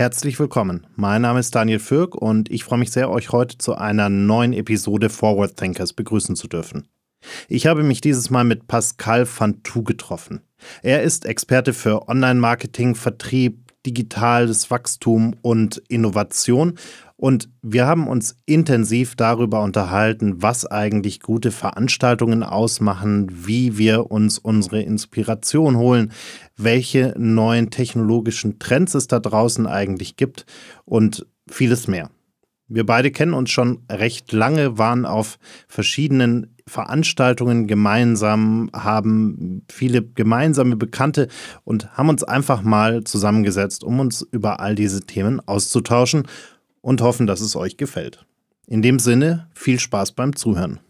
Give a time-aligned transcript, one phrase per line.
[0.00, 0.86] Herzlich willkommen.
[0.96, 4.54] Mein Name ist Daniel Fürk und ich freue mich sehr, euch heute zu einer neuen
[4.54, 6.88] Episode Forward Thinkers begrüßen zu dürfen.
[7.48, 10.40] Ich habe mich dieses Mal mit Pascal Fantou getroffen.
[10.82, 16.78] Er ist Experte für Online-Marketing, Vertrieb, digitales Wachstum und Innovation
[17.20, 24.38] und wir haben uns intensiv darüber unterhalten, was eigentlich gute Veranstaltungen ausmachen, wie wir uns
[24.38, 26.12] unsere Inspiration holen,
[26.56, 30.46] welche neuen technologischen Trends es da draußen eigentlich gibt
[30.86, 32.08] und vieles mehr.
[32.68, 40.76] Wir beide kennen uns schon recht lange, waren auf verschiedenen Veranstaltungen gemeinsam, haben viele gemeinsame
[40.76, 41.28] Bekannte
[41.64, 46.22] und haben uns einfach mal zusammengesetzt, um uns über all diese Themen auszutauschen
[46.82, 48.24] und hoffen, dass es euch gefällt.
[48.66, 50.80] In dem Sinne, viel Spaß beim Zuhören.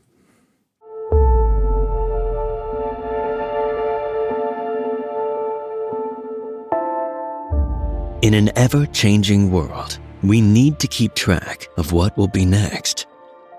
[8.22, 13.06] In an ever changing world, we need to keep track of what will be next.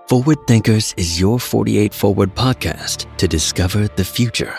[0.07, 4.53] Forward Thinkers is your 48 Forward podcast to discover the future.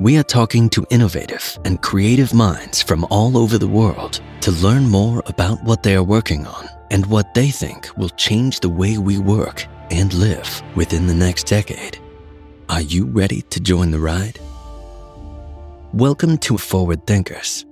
[0.00, 4.88] We are talking to innovative and creative minds from all over the world to learn
[4.88, 8.98] more about what they are working on and what they think will change the way
[8.98, 11.98] we work and live within the next decade.
[12.68, 14.38] Are you ready to join the ride?
[15.92, 17.66] Welcome to Forward Thinkers.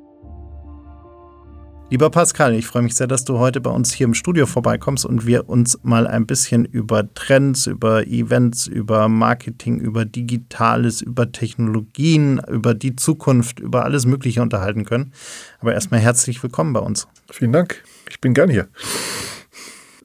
[1.93, 5.05] Lieber Pascal, ich freue mich sehr, dass du heute bei uns hier im Studio vorbeikommst
[5.05, 11.33] und wir uns mal ein bisschen über Trends, über Events, über Marketing, über Digitales, über
[11.33, 15.13] Technologien, über die Zukunft, über alles Mögliche unterhalten können.
[15.61, 17.09] Aber erstmal herzlich willkommen bei uns.
[17.31, 17.85] Vielen Dank.
[18.09, 18.69] Ich bin gern hier.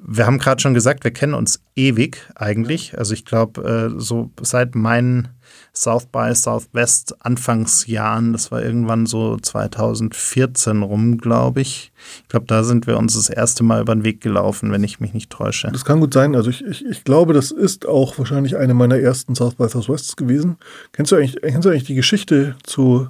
[0.06, 2.98] Wir haben gerade schon gesagt, wir kennen uns ewig eigentlich.
[2.98, 5.30] Also ich glaube, äh, so seit meinen
[5.74, 11.92] South by Southwest Anfangsjahren, das war irgendwann so 2014 rum, glaube ich.
[12.24, 15.00] Ich glaube, da sind wir uns das erste Mal über den Weg gelaufen, wenn ich
[15.00, 15.70] mich nicht täusche.
[15.72, 16.36] Das kann gut sein.
[16.36, 20.16] Also ich, ich, ich glaube, das ist auch wahrscheinlich eine meiner ersten South by Southwests
[20.16, 20.58] gewesen.
[20.92, 23.10] Kennst du eigentlich, kennst du eigentlich die Geschichte zu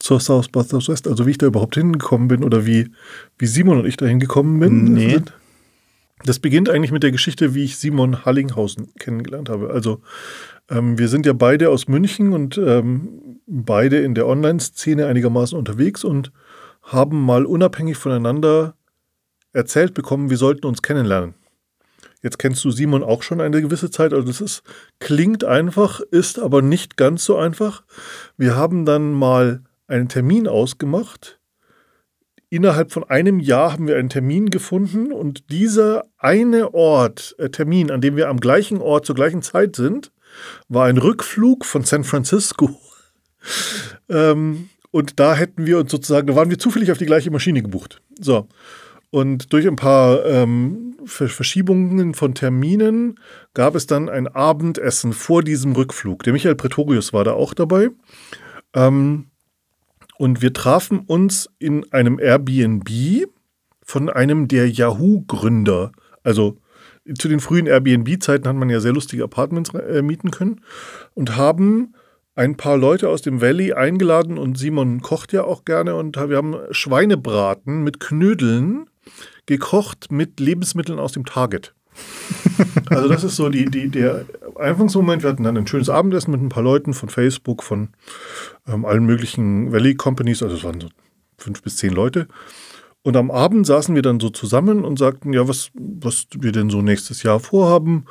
[0.00, 2.90] zur South by Southwest, also wie ich da überhaupt hingekommen bin oder wie,
[3.38, 4.84] wie Simon und ich da hingekommen bin?
[4.94, 5.20] Nee.
[6.24, 9.70] Das beginnt eigentlich mit der Geschichte, wie ich Simon Hallinghausen kennengelernt habe.
[9.70, 10.02] Also
[10.68, 16.04] ähm, wir sind ja beide aus München und ähm, beide in der Online-Szene einigermaßen unterwegs
[16.04, 16.32] und
[16.82, 18.74] haben mal unabhängig voneinander
[19.52, 21.34] erzählt bekommen, wir sollten uns kennenlernen.
[22.22, 24.62] Jetzt kennst du Simon auch schon eine gewisse Zeit, also das ist,
[24.98, 27.82] klingt einfach, ist aber nicht ganz so einfach.
[28.36, 31.39] Wir haben dann mal einen Termin ausgemacht
[32.50, 37.90] innerhalb von einem Jahr haben wir einen Termin gefunden und dieser eine Ort, äh, Termin,
[37.90, 40.12] an dem wir am gleichen Ort zur gleichen Zeit sind,
[40.68, 42.78] war ein Rückflug von San Francisco.
[44.08, 47.62] ähm, und da hätten wir uns sozusagen, da waren wir zufällig auf die gleiche Maschine
[47.62, 48.02] gebucht.
[48.20, 48.48] So.
[49.10, 53.18] Und durch ein paar ähm, Verschiebungen von Terminen
[53.54, 56.22] gab es dann ein Abendessen vor diesem Rückflug.
[56.24, 57.88] Der Michael Pretorius war da auch dabei.
[58.74, 59.29] Ähm,
[60.20, 62.90] und wir trafen uns in einem Airbnb
[63.82, 65.92] von einem der Yahoo-Gründer.
[66.22, 66.58] Also
[67.18, 70.60] zu den frühen Airbnb-Zeiten hat man ja sehr lustige Apartments äh, mieten können
[71.14, 71.94] und haben
[72.34, 76.36] ein paar Leute aus dem Valley eingeladen und Simon kocht ja auch gerne und wir
[76.36, 78.90] haben Schweinebraten mit Knödeln
[79.46, 81.74] gekocht mit Lebensmitteln aus dem Target.
[82.90, 84.24] also das ist so die, die, der
[84.56, 85.22] Anfangsmoment.
[85.22, 87.88] Wir hatten dann ein schönes Abendessen mit ein paar Leuten von Facebook, von
[88.66, 90.88] ähm, allen möglichen Valley Companies, also es waren so
[91.38, 92.28] fünf bis zehn Leute.
[93.02, 96.68] Und am Abend saßen wir dann so zusammen und sagten, ja, was, was wir denn
[96.68, 98.04] so nächstes Jahr vorhaben.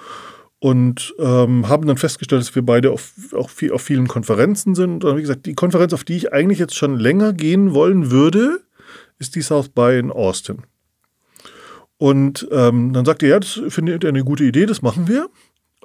[0.62, 4.92] Und ähm, haben dann festgestellt, dass wir beide auf, auch viel, auf vielen Konferenzen sind.
[4.92, 8.12] Und dann, wie gesagt, die Konferenz, auf die ich eigentlich jetzt schon länger gehen wollen
[8.12, 8.62] würde,
[9.20, 10.64] ist die South by in Austin.
[12.00, 15.30] Und ähm, dann sagt er, ja, das findet ihr eine gute Idee, das machen wir.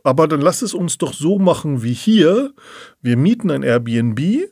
[0.05, 2.55] Aber dann lasst es uns doch so machen wie hier.
[3.03, 4.49] Wir mieten ein Airbnb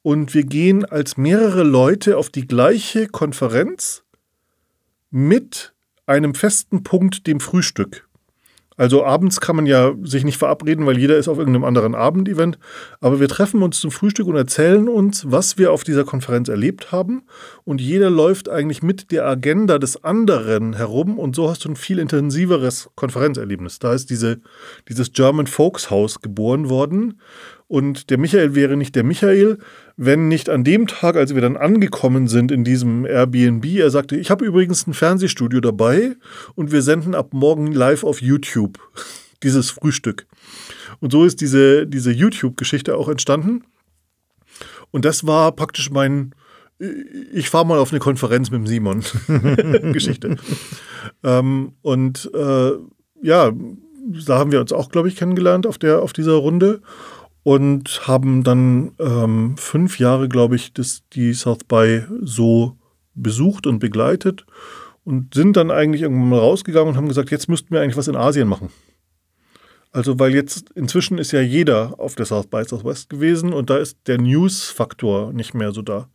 [0.00, 4.04] und wir gehen als mehrere Leute auf die gleiche Konferenz
[5.10, 5.74] mit
[6.06, 8.05] einem festen Punkt, dem Frühstück.
[8.76, 12.58] Also abends kann man ja sich nicht verabreden, weil jeder ist auf irgendeinem anderen Abendevent.
[13.00, 16.92] Aber wir treffen uns zum Frühstück und erzählen uns, was wir auf dieser Konferenz erlebt
[16.92, 17.22] haben.
[17.64, 21.18] Und jeder läuft eigentlich mit der Agenda des anderen herum.
[21.18, 23.78] Und so hast du ein viel intensiveres Konferenzerlebnis.
[23.78, 24.40] Da ist diese,
[24.88, 27.20] dieses German Folkshaus geboren worden.
[27.68, 29.58] Und der Michael wäre nicht der Michael,
[29.96, 34.16] wenn nicht an dem Tag, als wir dann angekommen sind in diesem Airbnb, er sagte,
[34.16, 36.14] ich habe übrigens ein Fernsehstudio dabei
[36.54, 38.78] und wir senden ab morgen live auf YouTube
[39.42, 40.26] dieses Frühstück.
[41.00, 43.64] Und so ist diese, diese YouTube-Geschichte auch entstanden.
[44.92, 46.34] Und das war praktisch mein
[47.32, 49.02] ich fahre mal auf eine Konferenz mit dem Simon.
[49.92, 50.36] Geschichte.
[51.24, 52.72] ähm, und äh,
[53.22, 53.50] ja,
[54.26, 56.82] da haben wir uns auch, glaube ich, kennengelernt auf, der, auf dieser Runde
[57.46, 62.76] und haben dann ähm, fünf Jahre, glaube ich, das, die South by so
[63.14, 64.44] besucht und begleitet
[65.04, 68.08] und sind dann eigentlich irgendwann mal rausgegangen und haben gesagt, jetzt müssten wir eigentlich was
[68.08, 68.70] in Asien machen.
[69.92, 73.76] Also, weil jetzt inzwischen ist ja jeder auf der South by Southwest gewesen und da
[73.76, 76.08] ist der News-Faktor nicht mehr so da.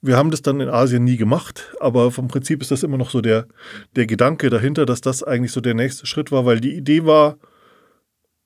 [0.00, 3.10] Wir haben das dann in Asien nie gemacht, aber vom Prinzip ist das immer noch
[3.10, 3.48] so der,
[3.96, 7.36] der Gedanke dahinter, dass das eigentlich so der nächste Schritt war, weil die Idee war,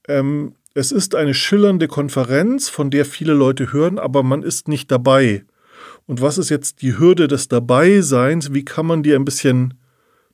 [0.09, 4.93] ähm, es ist eine schillernde Konferenz, von der viele Leute hören, aber man ist nicht
[4.93, 5.45] dabei.
[6.07, 8.55] Und was ist jetzt die Hürde des Dabeiseins?
[8.55, 9.75] Wie kann man die ein bisschen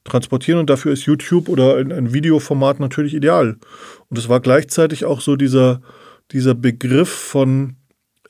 [0.05, 0.61] transportieren?
[0.61, 3.57] Und dafür ist YouTube oder ein, ein Videoformat natürlich ideal.
[4.11, 5.81] Und es war gleichzeitig auch so dieser,
[6.31, 7.77] dieser Begriff von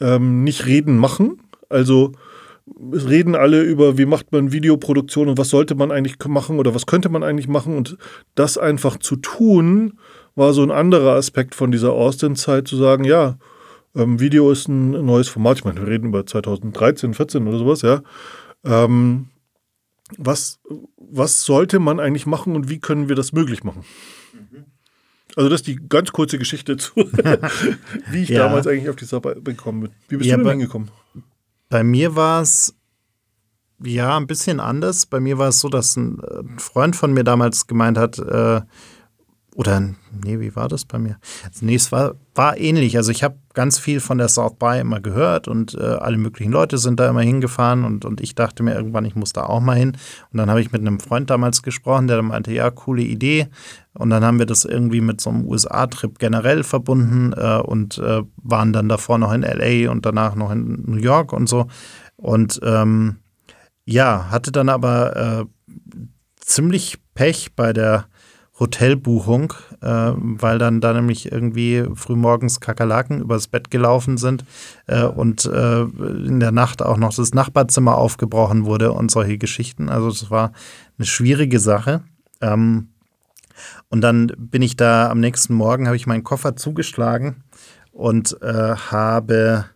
[0.00, 1.43] ähm, nicht reden, machen.
[1.69, 2.12] Also
[2.93, 6.76] es reden alle über, wie macht man Videoproduktion und was sollte man eigentlich machen oder
[6.76, 7.76] was könnte man eigentlich machen.
[7.76, 7.99] Und
[8.37, 9.99] das einfach zu tun,
[10.35, 13.39] war so ein anderer Aspekt von dieser Austin-Zeit, zu sagen, ja,
[13.95, 15.59] ähm, Video ist ein neues Format.
[15.59, 18.03] Ich meine, wir reden über 2013, 14 oder sowas, ja.
[18.65, 19.29] Ähm,
[20.19, 20.61] was,
[20.97, 23.85] was sollte man eigentlich machen und wie können wir das möglich machen?
[25.37, 26.93] Also das ist die ganz kurze Geschichte zu,
[28.11, 28.41] wie ich ja.
[28.41, 29.91] damals eigentlich auf die Sache bekommen bin.
[30.09, 30.91] Wie bist ja, du denn hingekommen?
[31.69, 32.75] Bei mir war es
[33.83, 35.07] ja ein bisschen anders.
[35.07, 36.21] Bei mir war es so, dass ein
[36.59, 38.61] Freund von mir damals gemeint hat, äh,
[39.55, 41.17] oder, nee, wie war das bei mir?
[41.45, 42.97] Also, nee, es war, war ähnlich.
[42.97, 46.51] Also ich habe ganz viel von der South By immer gehört und äh, alle möglichen
[46.51, 49.61] Leute sind da immer hingefahren und, und ich dachte mir irgendwann, ich muss da auch
[49.61, 49.97] mal hin.
[50.33, 53.47] Und dann habe ich mit einem Freund damals gesprochen, der meinte, ja, coole Idee.
[53.93, 58.23] Und dann haben wir das irgendwie mit so einem USA-Trip generell verbunden äh, und äh,
[58.43, 61.69] waren dann davor noch in LA und danach noch in New York und so.
[62.17, 63.19] Und ähm,
[63.85, 65.45] ja, hatte dann aber äh,
[66.41, 68.07] ziemlich Pech bei der
[68.64, 69.52] Hotelbuchung,
[69.82, 74.44] äh, weil dann da nämlich irgendwie frühmorgens Kakerlaken übers Bett gelaufen sind
[74.87, 79.88] äh, und äh, in der Nacht auch noch das Nachbarzimmer aufgebrochen wurde und solche Geschichten.
[79.90, 80.52] Also es war
[80.99, 82.02] eine schwierige Sache.
[82.40, 82.88] Ähm,
[83.90, 87.44] und dann bin ich da am nächsten Morgen, habe ich meinen Koffer zugeschlagen
[87.93, 89.66] und äh, habe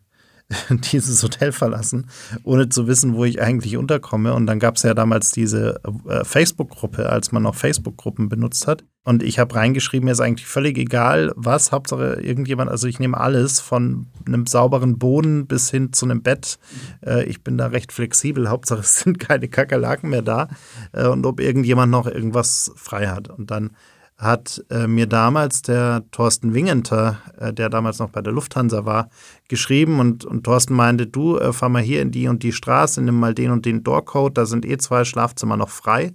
[0.70, 2.06] dieses Hotel verlassen,
[2.42, 4.32] ohne zu wissen, wo ich eigentlich unterkomme.
[4.32, 8.84] Und dann gab es ja damals diese äh, Facebook-Gruppe, als man noch Facebook-Gruppen benutzt hat.
[9.04, 13.18] Und ich habe reingeschrieben, mir ist eigentlich völlig egal, was, Hauptsache irgendjemand, also ich nehme
[13.18, 16.58] alles von einem sauberen Boden bis hin zu einem Bett.
[17.04, 20.48] Äh, ich bin da recht flexibel, Hauptsache es sind keine Kakerlaken mehr da
[20.92, 23.28] äh, und ob irgendjemand noch irgendwas frei hat.
[23.28, 23.70] Und dann
[24.18, 29.10] hat äh, mir damals der Thorsten Wingenter, äh, der damals noch bei der Lufthansa war,
[29.46, 33.00] geschrieben und, und Thorsten meinte, du äh, fahr mal hier in die und die Straße,
[33.00, 36.12] nimm mal den und den Doorcode, da sind eh zwei Schlafzimmer noch frei.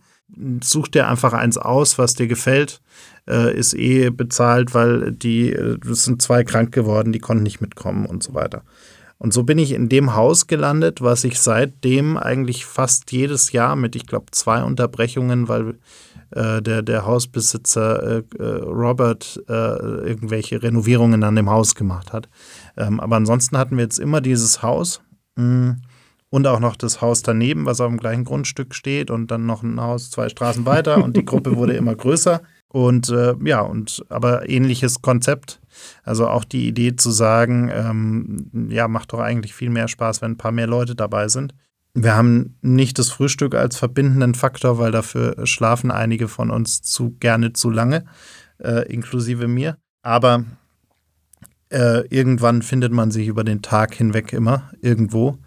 [0.61, 2.81] Such dir einfach eins aus, was dir gefällt,
[3.29, 8.05] äh, ist eh bezahlt, weil die äh, sind zwei krank geworden, die konnten nicht mitkommen
[8.05, 8.63] und so weiter.
[9.17, 13.77] Und so bin ich in dem Haus gelandet, was ich seitdem eigentlich fast jedes Jahr
[13.77, 15.75] mit, ich glaube, zwei Unterbrechungen, weil
[16.31, 22.29] äh, der, der Hausbesitzer äh, äh, Robert äh, irgendwelche Renovierungen an dem Haus gemacht hat.
[22.77, 25.01] Ähm, aber ansonsten hatten wir jetzt immer dieses Haus
[25.35, 25.81] mh, mm,
[26.29, 29.61] und auch noch das Haus daneben, was auf dem gleichen Grundstück steht und dann noch
[29.61, 32.41] ein Haus zwei Straßen weiter und die Gruppe wurde immer größer.
[32.69, 35.61] Und äh, ja, und aber ähnliches Konzept.
[36.01, 40.31] Also auch die Idee zu sagen, ähm, ja, macht doch eigentlich viel mehr Spaß, wenn
[40.31, 41.53] ein paar mehr Leute dabei sind.
[41.93, 47.11] Wir haben nicht das Frühstück als verbindenden Faktor, weil dafür schlafen einige von uns zu
[47.19, 48.05] gerne zu lange,
[48.57, 49.77] äh, inklusive mir.
[50.01, 50.43] Aber
[51.69, 55.37] äh, irgendwann findet man sich über den Tag hinweg immer irgendwo.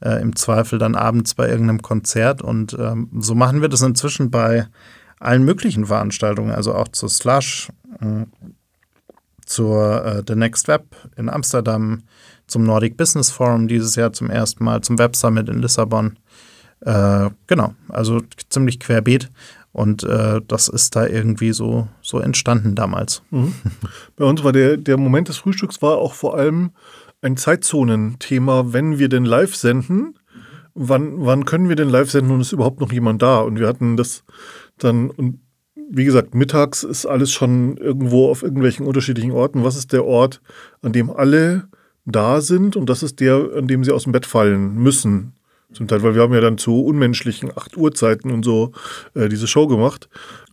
[0.00, 2.40] Äh, Im Zweifel dann abends bei irgendeinem Konzert.
[2.40, 4.66] Und ähm, so machen wir das inzwischen bei
[5.18, 7.70] allen möglichen Veranstaltungen, also auch zur Slush,
[8.00, 8.26] äh,
[9.44, 10.84] zur äh, The Next Web
[11.16, 12.02] in Amsterdam,
[12.46, 16.18] zum Nordic Business Forum dieses Jahr zum ersten Mal, zum Web Summit in Lissabon.
[16.80, 19.30] Äh, genau, also ziemlich querbeet.
[19.72, 23.22] Und äh, das ist da irgendwie so, so entstanden damals.
[23.30, 23.54] Mhm.
[24.16, 26.70] Bei uns war der, der Moment des Frühstücks war auch vor allem
[27.20, 30.18] ein Zeitzonenthema, wenn wir denn live senden.
[30.74, 33.40] Wann, wann können wir denn live senden und ist überhaupt noch jemand da?
[33.40, 34.24] Und wir hatten das
[34.78, 35.40] dann, und
[35.90, 39.64] wie gesagt, mittags ist alles schon irgendwo auf irgendwelchen unterschiedlichen Orten.
[39.64, 40.40] Was ist der Ort,
[40.82, 41.68] an dem alle
[42.06, 45.32] da sind und das ist der, an dem sie aus dem Bett fallen müssen.
[45.72, 48.72] Zum Teil, weil wir haben ja dann zu unmenschlichen 8 Uhr Zeiten und so
[49.14, 50.08] äh, diese Show gemacht.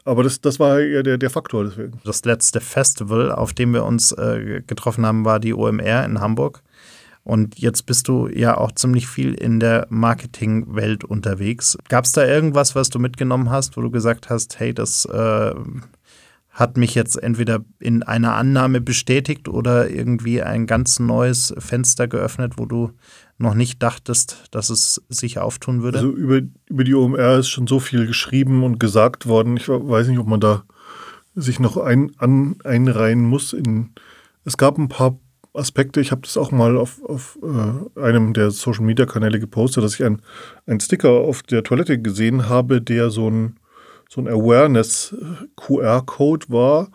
[0.05, 2.01] Aber das, das war ja der, der Faktor deswegen.
[2.03, 6.61] Das letzte Festival, auf dem wir uns äh, getroffen haben, war die OMR in Hamburg.
[7.23, 11.77] Und jetzt bist du ja auch ziemlich viel in der Marketingwelt unterwegs.
[11.87, 15.53] Gab es da irgendwas, was du mitgenommen hast, wo du gesagt hast, hey, das äh,
[16.53, 22.53] hat mich jetzt entweder in einer Annahme bestätigt oder irgendwie ein ganz neues Fenster geöffnet,
[22.57, 22.91] wo du
[23.39, 25.97] noch nicht dachtest, dass es sich auftun würde?
[25.97, 29.57] Also über, über die OMR ist schon so viel geschrieben und gesagt worden.
[29.57, 30.63] Ich weiß nicht, ob man da
[31.33, 33.53] sich noch ein, an, einreihen muss.
[33.53, 33.89] In,
[34.45, 35.17] es gab ein paar
[35.53, 36.01] Aspekte.
[36.01, 39.99] Ich habe das auch mal auf, auf äh, einem der Social Media Kanäle gepostet, dass
[39.99, 43.55] ich einen Sticker auf der Toilette gesehen habe, der so ein,
[44.13, 46.89] so ein Awareness-QR-Code war,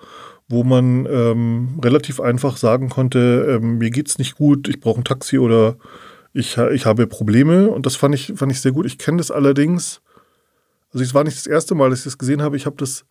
[0.48, 5.04] wo man ähm, relativ einfach sagen konnte, ähm, mir geht's nicht gut, ich brauche ein
[5.04, 5.76] Taxi oder
[6.32, 7.70] ich, ich habe Probleme.
[7.70, 8.86] Und das fand ich, fand ich sehr gut.
[8.86, 10.00] Ich kenne das allerdings,
[10.92, 12.56] also es war nicht das erste Mal, dass ich das gesehen habe.
[12.56, 13.04] Ich habe das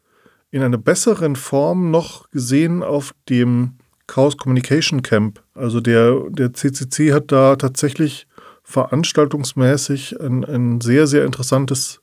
[0.51, 3.73] in einer besseren Form noch gesehen auf dem
[4.07, 5.43] Chaos Communication Camp.
[5.53, 8.25] Also der, der CCC hat da tatsächlich
[8.63, 11.99] veranstaltungsmäßig ein, ein sehr, sehr interessantes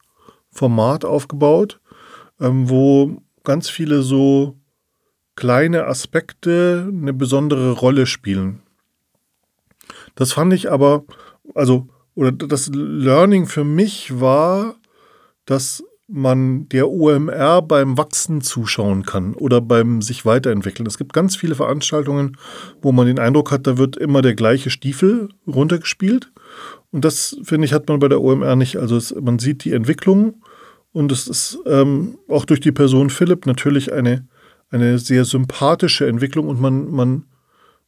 [0.51, 1.81] Format aufgebaut,
[2.41, 4.57] ähm, wo ganz viele so
[5.37, 8.63] kleine Aspekte eine besondere Rolle spielen.
[10.15, 11.05] Das fand ich aber,
[11.55, 14.77] also, oder das Learning für mich war,
[15.45, 20.87] dass man der OMR beim Wachsen zuschauen kann oder beim sich weiterentwickeln.
[20.87, 22.37] Es gibt ganz viele Veranstaltungen,
[22.83, 26.31] wo man den Eindruck hat, da wird immer der gleiche Stiefel runtergespielt.
[26.93, 28.77] Und das, finde ich, hat man bei der OMR nicht.
[28.77, 30.43] Also es, man sieht die Entwicklung
[30.95, 34.29] und es ist ähm, auch durch die Person Philipp natürlich eine,
[34.71, 37.27] eine sehr sympathische Entwicklung und man, man,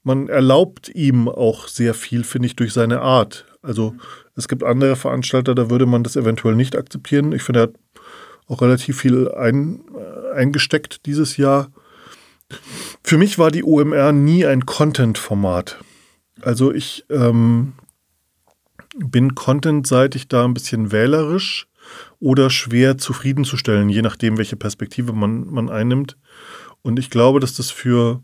[0.03, 3.47] man erlaubt ihm auch sehr viel, finde ich, durch seine Art.
[3.63, 3.95] Also
[4.35, 7.31] es gibt andere Veranstalter, da würde man das eventuell nicht akzeptieren.
[7.31, 7.75] Ich finde, er hat
[8.49, 11.71] auch relativ viel ein, äh, eingesteckt dieses Jahr.
[13.05, 15.79] Für mich war die OMR nie ein Content-Format.
[16.43, 17.75] Also ich ähm,
[18.97, 21.69] bin contentseitig da ein bisschen wählerisch
[22.21, 26.17] oder schwer zufriedenzustellen, je nachdem, welche Perspektive man, man einnimmt.
[26.83, 28.23] Und ich glaube, dass das für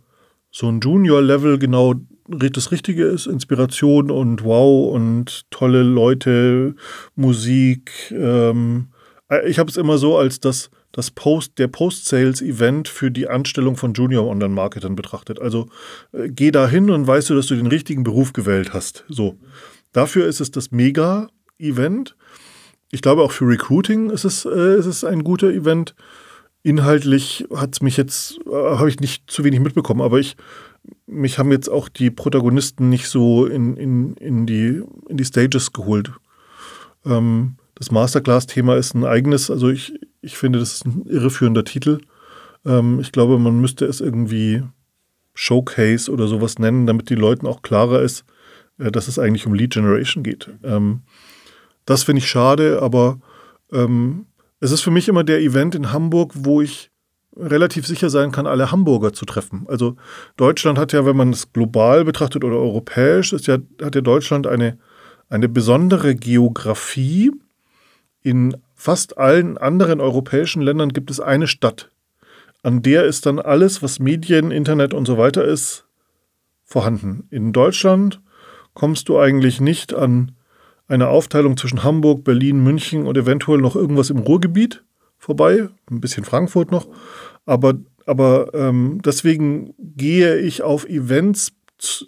[0.51, 1.95] so ein Junior-Level genau
[2.29, 3.27] das Richtige ist.
[3.27, 6.75] Inspiration und Wow und tolle Leute,
[7.17, 8.89] Musik, ähm,
[9.33, 13.77] äh, ich habe es immer so als das, das Post, der Post-Sales-Event für die Anstellung
[13.77, 15.41] von Junior-Online-Marketern betrachtet.
[15.41, 15.69] Also
[16.13, 19.05] äh, geh da hin und weißt du, dass du den richtigen Beruf gewählt hast.
[19.09, 19.39] So.
[19.93, 22.17] Dafür ist es das Mega-Event.
[22.93, 25.95] Ich glaube, auch für Recruiting ist es, äh, ist es ein guter Event.
[26.63, 30.37] Inhaltlich hat es mich jetzt, äh, habe ich nicht zu wenig mitbekommen, aber ich,
[31.07, 35.73] mich haben jetzt auch die Protagonisten nicht so in, in, in, die, in die Stages
[35.73, 36.13] geholt.
[37.07, 41.99] Ähm, das Masterclass-Thema ist ein eigenes, also ich, ich finde, das ist ein irreführender Titel.
[42.67, 44.63] Ähm, ich glaube, man müsste es irgendwie
[45.33, 48.27] Showcase oder sowas nennen, damit die Leuten auch klarer ist,
[48.79, 50.51] äh, dass es eigentlich um Lead Generation geht.
[50.63, 51.05] Ähm,
[51.85, 53.19] das finde ich schade, aber
[53.73, 54.27] ähm,
[54.61, 56.91] es ist für mich immer der Event in Hamburg, wo ich
[57.37, 59.65] relativ sicher sein kann, alle Hamburger zu treffen.
[59.69, 59.97] Also
[60.37, 64.47] Deutschland hat ja, wenn man es global betrachtet oder europäisch, ist ja, hat ja Deutschland
[64.47, 64.79] eine,
[65.29, 67.33] eine besondere Geografie,
[68.23, 71.91] in fast allen anderen europäischen Ländern gibt es eine Stadt,
[72.63, 75.85] an der ist dann alles, was Medien, Internet und so weiter ist,
[76.65, 77.27] vorhanden.
[77.31, 78.21] In Deutschland
[78.75, 80.33] kommst du eigentlich nicht an
[80.93, 84.85] eine Aufteilung zwischen Hamburg, Berlin, München und eventuell noch irgendwas im Ruhrgebiet
[85.19, 86.87] vorbei, ein bisschen Frankfurt noch,
[87.47, 91.53] aber, aber ähm, deswegen gehe ich auf Events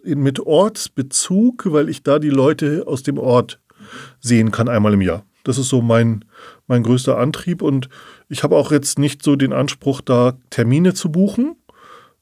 [0.05, 3.61] mit Ortsbezug, weil ich da die Leute aus dem Ort
[4.21, 5.25] sehen kann einmal im Jahr.
[5.45, 6.25] Das ist so mein,
[6.67, 7.61] mein größter Antrieb.
[7.61, 7.89] Und
[8.29, 11.57] ich habe auch jetzt nicht so den Anspruch, da Termine zu buchen,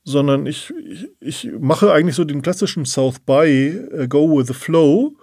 [0.04, 4.54] sondern ich, ich, ich mache eigentlich so den klassischen South by uh, Go with the
[4.54, 5.14] Flow,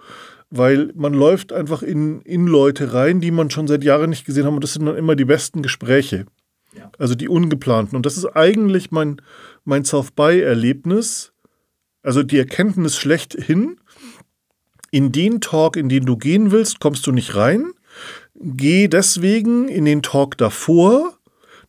[0.50, 4.44] weil man läuft einfach in, in Leute rein, die man schon seit Jahren nicht gesehen
[4.44, 4.52] hat.
[4.52, 6.26] Und das sind dann immer die besten Gespräche.
[6.76, 6.90] Ja.
[6.98, 7.96] Also die ungeplanten.
[7.96, 9.22] Und das ist eigentlich mein,
[9.64, 11.32] mein South by-Erlebnis.
[12.02, 13.76] Also die Erkenntnis schlechthin.
[14.90, 17.70] In den Talk, in den du gehen willst, kommst du nicht rein.
[18.34, 21.16] Geh deswegen in den Talk davor,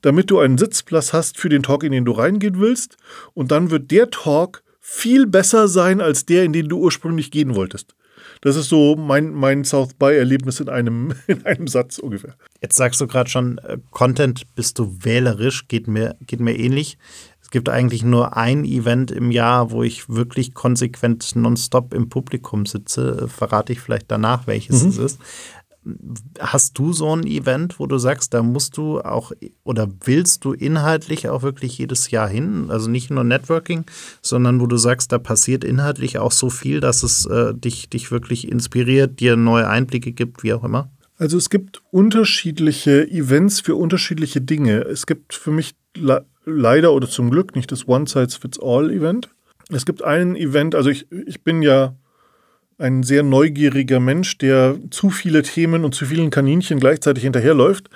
[0.02, 2.98] damit du einen Sitzplatz hast für den Talk, in den du reingehen willst.
[3.36, 7.54] Und dann wird der Talk viel besser sein als der, in den du ursprünglich gehen
[7.54, 7.96] wolltest.
[8.42, 12.36] Das ist so mein, mein South By-Erlebnis in einem, in einem Satz ungefähr.
[12.62, 16.98] Jetzt sagst du gerade schon, äh, Content bist du wählerisch, geht mir, geht mir ähnlich.
[17.40, 22.66] Es gibt eigentlich nur ein Event im Jahr, wo ich wirklich konsequent nonstop im Publikum
[22.66, 23.28] sitze.
[23.28, 24.90] Verrate ich vielleicht danach, welches mhm.
[24.90, 25.20] es ist.
[26.40, 29.32] Hast du so ein Event, wo du sagst, da musst du auch
[29.64, 32.68] oder willst du inhaltlich auch wirklich jedes Jahr hin?
[32.70, 33.86] Also nicht nur Networking,
[34.22, 38.12] sondern wo du sagst, da passiert inhaltlich auch so viel, dass es äh, dich, dich
[38.12, 40.92] wirklich inspiriert, dir neue Einblicke gibt, wie auch immer?
[41.18, 44.82] Also es gibt unterschiedliche Events für unterschiedliche Dinge.
[44.82, 49.30] Es gibt für mich le leider oder zum Glück nicht das One-Size-Fits-All-Event.
[49.70, 51.96] Es gibt ein Event, also ich, ich bin ja
[52.82, 57.90] ein sehr neugieriger Mensch, der zu viele Themen und zu vielen Kaninchen gleichzeitig hinterherläuft.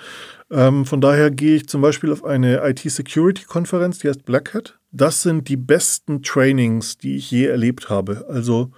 [0.50, 4.78] Ähm, von daher gehe ich zum Beispiel auf eine IT-Security-Konferenz, die heißt Black Hat.
[4.92, 8.26] Das sind die besten Trainings, die ich je erlebt habe.
[8.28, 8.70] Also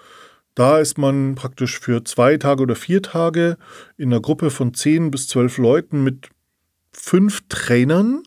[0.54, 3.58] da ist man praktisch für zwei Tage oder vier Tage
[3.96, 6.30] in einer Gruppe von zehn bis zwölf Leuten mit
[6.90, 8.22] fünf Trainern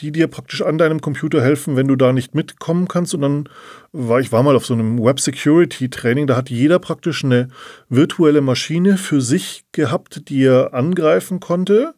[0.00, 3.14] die dir praktisch an deinem Computer helfen, wenn du da nicht mitkommen kannst.
[3.14, 3.48] Und dann
[3.92, 7.48] war ich war mal auf so einem Web Security Training, da hat jeder praktisch eine
[7.88, 11.94] virtuelle Maschine für sich gehabt, die er angreifen konnte.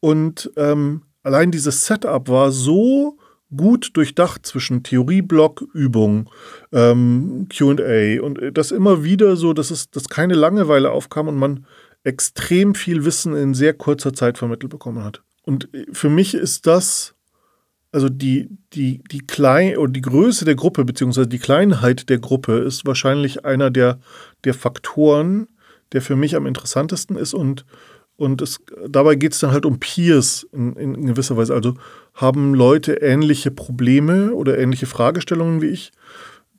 [0.00, 3.18] Und ähm, allein dieses Setup war so
[3.54, 6.30] gut durchdacht zwischen Theorieblock, Übung,
[6.72, 11.66] ähm, QA und das immer wieder so, dass es dass keine Langeweile aufkam und man
[12.04, 15.22] extrem viel Wissen in sehr kurzer Zeit vermittelt bekommen hat.
[15.42, 17.14] Und für mich ist das,
[17.92, 22.58] also die, die, die Klein oder die Größe der Gruppe, beziehungsweise die Kleinheit der Gruppe
[22.58, 23.98] ist wahrscheinlich einer der,
[24.44, 25.48] der Faktoren,
[25.92, 27.64] der für mich am interessantesten ist und
[28.20, 31.54] und es, dabei geht es dann halt um Peers in, in, gewisser Weise.
[31.54, 31.76] Also
[32.12, 35.90] haben Leute ähnliche Probleme oder ähnliche Fragestellungen wie ich.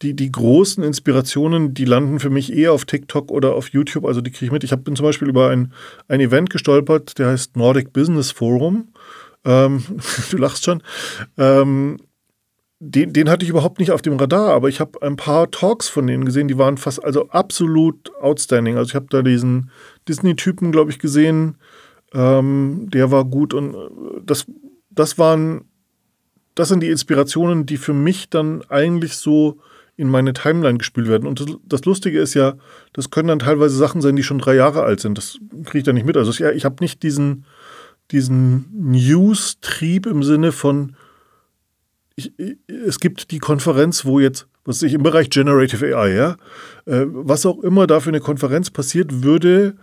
[0.02, 4.06] Die, die großen Inspirationen, die landen für mich eher auf TikTok oder auf YouTube.
[4.06, 4.64] Also die kriege ich mit.
[4.64, 5.74] Ich hab, bin zum Beispiel über ein,
[6.08, 8.90] ein Event gestolpert, der heißt Nordic Business Forum.
[9.46, 9.84] Ähm,
[10.32, 10.82] du lachst schon.
[11.38, 11.98] Ähm,
[12.84, 15.88] den, den hatte ich überhaupt nicht auf dem Radar, aber ich habe ein paar Talks
[15.88, 18.76] von denen gesehen, die waren fast, also absolut outstanding.
[18.76, 19.70] Also ich habe da diesen
[20.08, 21.58] Disney-Typen, glaube ich, gesehen,
[22.12, 24.48] ähm, der war gut und äh, das,
[24.90, 25.66] das waren,
[26.56, 29.60] das sind die Inspirationen, die für mich dann eigentlich so
[29.98, 31.28] in meine Timeline gespielt werden.
[31.28, 32.56] Und das, Lustige ist ja,
[32.94, 35.18] das können dann teilweise Sachen sein, die schon drei Jahre alt sind.
[35.18, 36.18] Das kriege ich da nicht mit.
[36.18, 37.46] Also ich, ich habe nicht diesen,
[38.12, 40.96] diesen News-Trieb im Sinne von,
[42.16, 42.34] ich,
[42.68, 46.32] es gibt die Konferenz, wo jetzt, was ich im Bereich Generative AI, ja,
[46.86, 49.76] äh, was auch immer da für eine Konferenz passiert, würde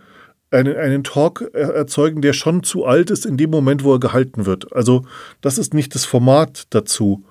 [0.51, 4.45] einen, einen Talk erzeugen, der schon zu alt ist in dem Moment, wo er gehalten
[4.45, 4.73] wird.
[4.73, 5.05] Also
[5.41, 7.23] das ist nicht das Format dazu.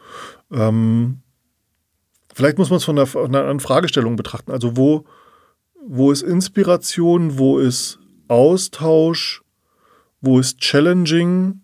[0.53, 1.21] Ähm,
[2.39, 4.53] vielleicht muss man es von einer, einer Fragestellung betrachten.
[4.53, 5.05] Also wo,
[5.85, 7.99] wo ist Inspiration, wo ist
[8.29, 9.43] Austausch,
[10.21, 11.63] wo ist Challenging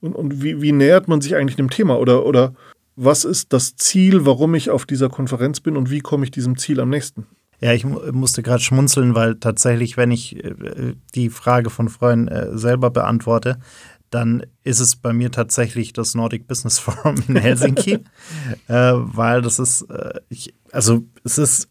[0.00, 2.00] und, und wie, wie nähert man sich eigentlich dem Thema?
[2.00, 2.52] Oder, oder
[2.96, 6.58] was ist das Ziel, warum ich auf dieser Konferenz bin und wie komme ich diesem
[6.58, 7.28] Ziel am nächsten?
[7.60, 12.58] Ja, ich musste gerade schmunzeln, weil tatsächlich, wenn ich äh, die Frage von Freunden äh,
[12.58, 13.60] selber beantworte,
[14.10, 17.92] dann ist es bei mir tatsächlich das Nordic Business Forum in Helsinki,
[18.68, 21.68] äh, weil das ist, äh, ich, also es ist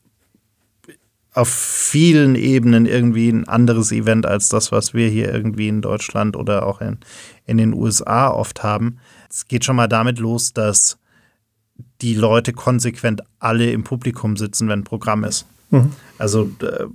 [1.34, 6.38] auf vielen Ebenen irgendwie ein anderes Event als das, was wir hier irgendwie in Deutschland
[6.38, 7.00] oder auch in,
[7.46, 9.00] in den USA oft haben.
[9.30, 10.98] Es geht schon mal damit los, dass
[12.02, 15.46] die Leute konsequent alle im Publikum sitzen, wenn ein Programm ist.
[15.70, 15.92] Mhm.
[16.18, 16.86] Also äh,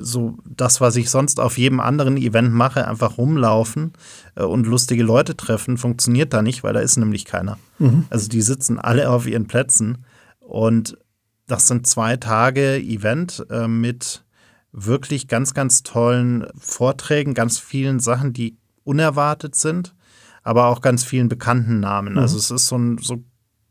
[0.00, 3.92] so das, was ich sonst auf jedem anderen Event mache, einfach rumlaufen
[4.36, 7.58] äh, und lustige Leute treffen, funktioniert da nicht, weil da ist nämlich keiner.
[7.78, 8.04] Mhm.
[8.10, 10.04] Also die sitzen alle auf ihren Plätzen
[10.38, 10.98] und
[11.46, 14.24] das sind zwei Tage Event äh, mit
[14.72, 19.94] wirklich ganz, ganz tollen Vorträgen, ganz vielen Sachen, die unerwartet sind,
[20.42, 22.18] aber auch ganz vielen bekannten Namen.
[22.18, 22.22] Also mhm.
[22.22, 23.24] Also es ist so, ein, so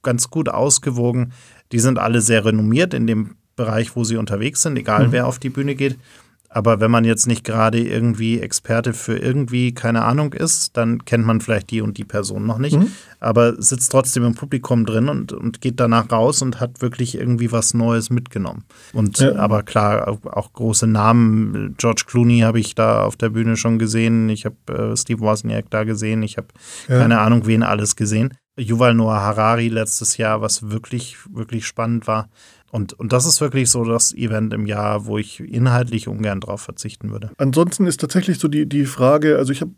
[0.03, 1.31] ganz gut ausgewogen.
[1.71, 5.12] Die sind alle sehr renommiert in dem Bereich, wo sie unterwegs sind, egal mhm.
[5.12, 5.98] wer auf die Bühne geht.
[6.52, 11.24] Aber wenn man jetzt nicht gerade irgendwie Experte für irgendwie, keine Ahnung ist, dann kennt
[11.24, 12.91] man vielleicht die und die Person noch nicht, mhm.
[13.19, 17.52] aber sitzt trotzdem im Publikum drin und, und geht danach raus und hat wirklich irgendwie
[17.52, 18.63] was Neues mitgenommen.
[18.93, 19.36] Und ja.
[19.36, 21.76] aber klar, auch, große Namen.
[21.78, 24.28] George Clooney habe ich da auf der Bühne schon gesehen.
[24.30, 24.56] Ich habe
[24.93, 26.24] äh, Steve Wozniak da gesehen.
[26.24, 26.48] Ich habe
[26.88, 26.98] ja.
[26.98, 28.34] keine Ahnung, wen alles gesehen.
[28.58, 32.28] Yuval Noah Harari letztes Jahr, was wirklich, wirklich spannend war.
[32.71, 36.62] Und, und das ist wirklich so das Event im Jahr, wo ich inhaltlich ungern drauf
[36.62, 37.32] verzichten würde.
[37.38, 39.71] Ansonsten ist tatsächlich so die, die Frage, also ich habe,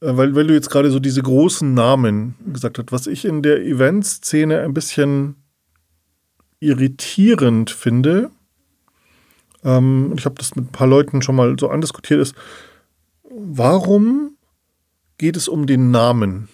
[0.00, 3.42] äh, weil, weil du jetzt gerade so diese großen Namen gesagt hast, was ich in
[3.42, 5.36] der Eventszene ein bisschen
[6.60, 8.30] irritierend finde,
[9.64, 12.34] ähm, ich habe das mit ein paar Leuten schon mal so andiskutiert, ist,
[13.24, 14.36] warum
[15.18, 16.48] geht es um den Namen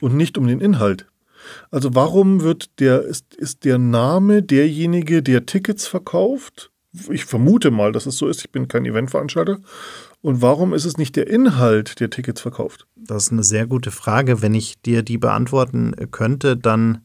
[0.00, 1.06] und nicht um den Inhalt?
[1.70, 6.70] Also warum wird der, ist, ist der Name derjenige, der Tickets verkauft?
[7.10, 8.40] Ich vermute mal, dass es so ist.
[8.40, 9.58] Ich bin kein Eventveranstalter.
[10.22, 12.86] Und warum ist es nicht der Inhalt, der Tickets verkauft?
[12.96, 14.42] Das ist eine sehr gute Frage.
[14.42, 17.02] Wenn ich dir die beantworten könnte, dann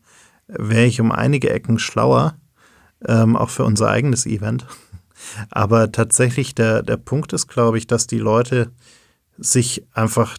[0.47, 2.35] wäre ich um einige Ecken schlauer,
[3.05, 4.65] ähm, auch für unser eigenes Event.
[5.49, 8.71] Aber tatsächlich, der, der Punkt ist, glaube ich, dass die Leute
[9.37, 10.37] sich einfach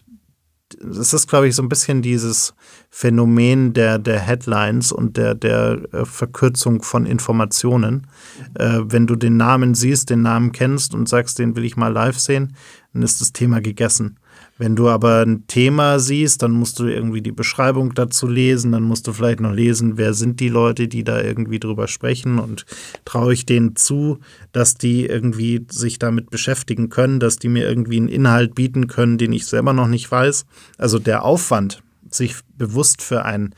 [0.83, 2.53] es ist, glaube ich, so ein bisschen dieses
[2.89, 8.07] Phänomen der, der Headlines und der, der äh, Verkürzung von Informationen.
[8.55, 11.91] Äh, wenn du den Namen siehst, den Namen kennst und sagst, den will ich mal
[11.91, 12.55] live sehen,
[12.93, 14.17] dann ist das Thema gegessen.
[14.57, 18.83] Wenn du aber ein Thema siehst, dann musst du irgendwie die Beschreibung dazu lesen, dann
[18.83, 22.65] musst du vielleicht noch lesen, wer sind die Leute, die da irgendwie drüber sprechen und
[23.03, 24.19] traue ich denen zu,
[24.51, 29.17] dass die irgendwie sich damit beschäftigen können, dass die mir irgendwie einen Inhalt bieten können,
[29.17, 30.45] den ich selber noch nicht weiß.
[30.77, 33.55] Also der Aufwand, sich bewusst für ein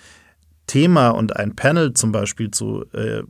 [0.67, 3.23] Thema und ein Panel zum Beispiel zu, äh,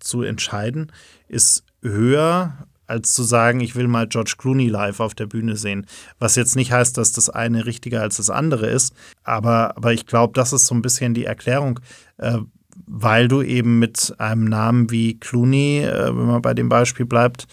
[0.00, 0.90] zu entscheiden,
[1.28, 5.86] ist höher als zu sagen, ich will mal George Clooney live auf der Bühne sehen.
[6.18, 10.06] Was jetzt nicht heißt, dass das eine richtiger als das andere ist, aber, aber ich
[10.06, 11.80] glaube, das ist so ein bisschen die Erklärung,
[12.18, 12.38] äh,
[12.86, 17.46] weil du eben mit einem Namen wie Clooney, äh, wenn man bei dem Beispiel bleibt,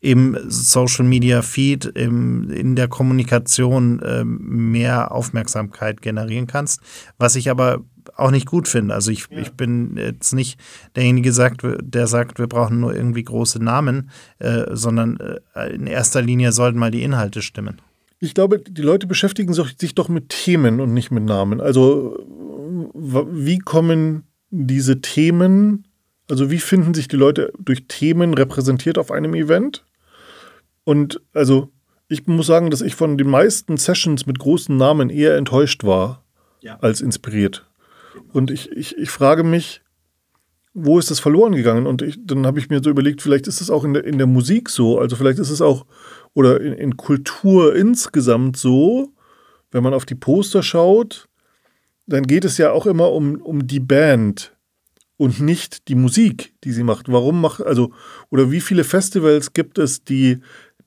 [0.00, 6.80] im Social Media Feed, im, in der Kommunikation äh, mehr Aufmerksamkeit generieren kannst.
[7.16, 7.80] Was ich aber
[8.16, 8.94] auch nicht gut finde.
[8.94, 9.38] Also ich, ja.
[9.38, 10.58] ich bin jetzt nicht
[10.96, 15.18] derjenige, sagt, der sagt, wir brauchen nur irgendwie große Namen, äh, sondern
[15.54, 17.80] äh, in erster Linie sollten mal die Inhalte stimmen.
[18.20, 21.60] Ich glaube, die Leute beschäftigen sich doch mit Themen und nicht mit Namen.
[21.60, 22.18] Also
[22.94, 25.86] wie kommen diese Themen,
[26.30, 29.84] also wie finden sich die Leute durch Themen repräsentiert auf einem Event?
[30.84, 31.70] Und also
[32.08, 36.22] ich muss sagen, dass ich von den meisten Sessions mit großen Namen eher enttäuscht war
[36.60, 36.78] ja.
[36.80, 37.66] als inspiriert.
[38.32, 39.82] Und ich, ich, ich frage mich,
[40.74, 41.86] wo ist das verloren gegangen?
[41.86, 44.18] Und ich, dann habe ich mir so überlegt, vielleicht ist es auch in der, in
[44.18, 45.86] der Musik so, also vielleicht ist es auch,
[46.34, 49.12] oder in, in Kultur insgesamt so,
[49.70, 51.28] wenn man auf die Poster schaut,
[52.06, 54.54] dann geht es ja auch immer um, um die Band
[55.16, 57.10] und nicht die Musik, die sie macht.
[57.10, 57.92] Warum macht, also,
[58.30, 60.40] oder wie viele Festivals gibt es, die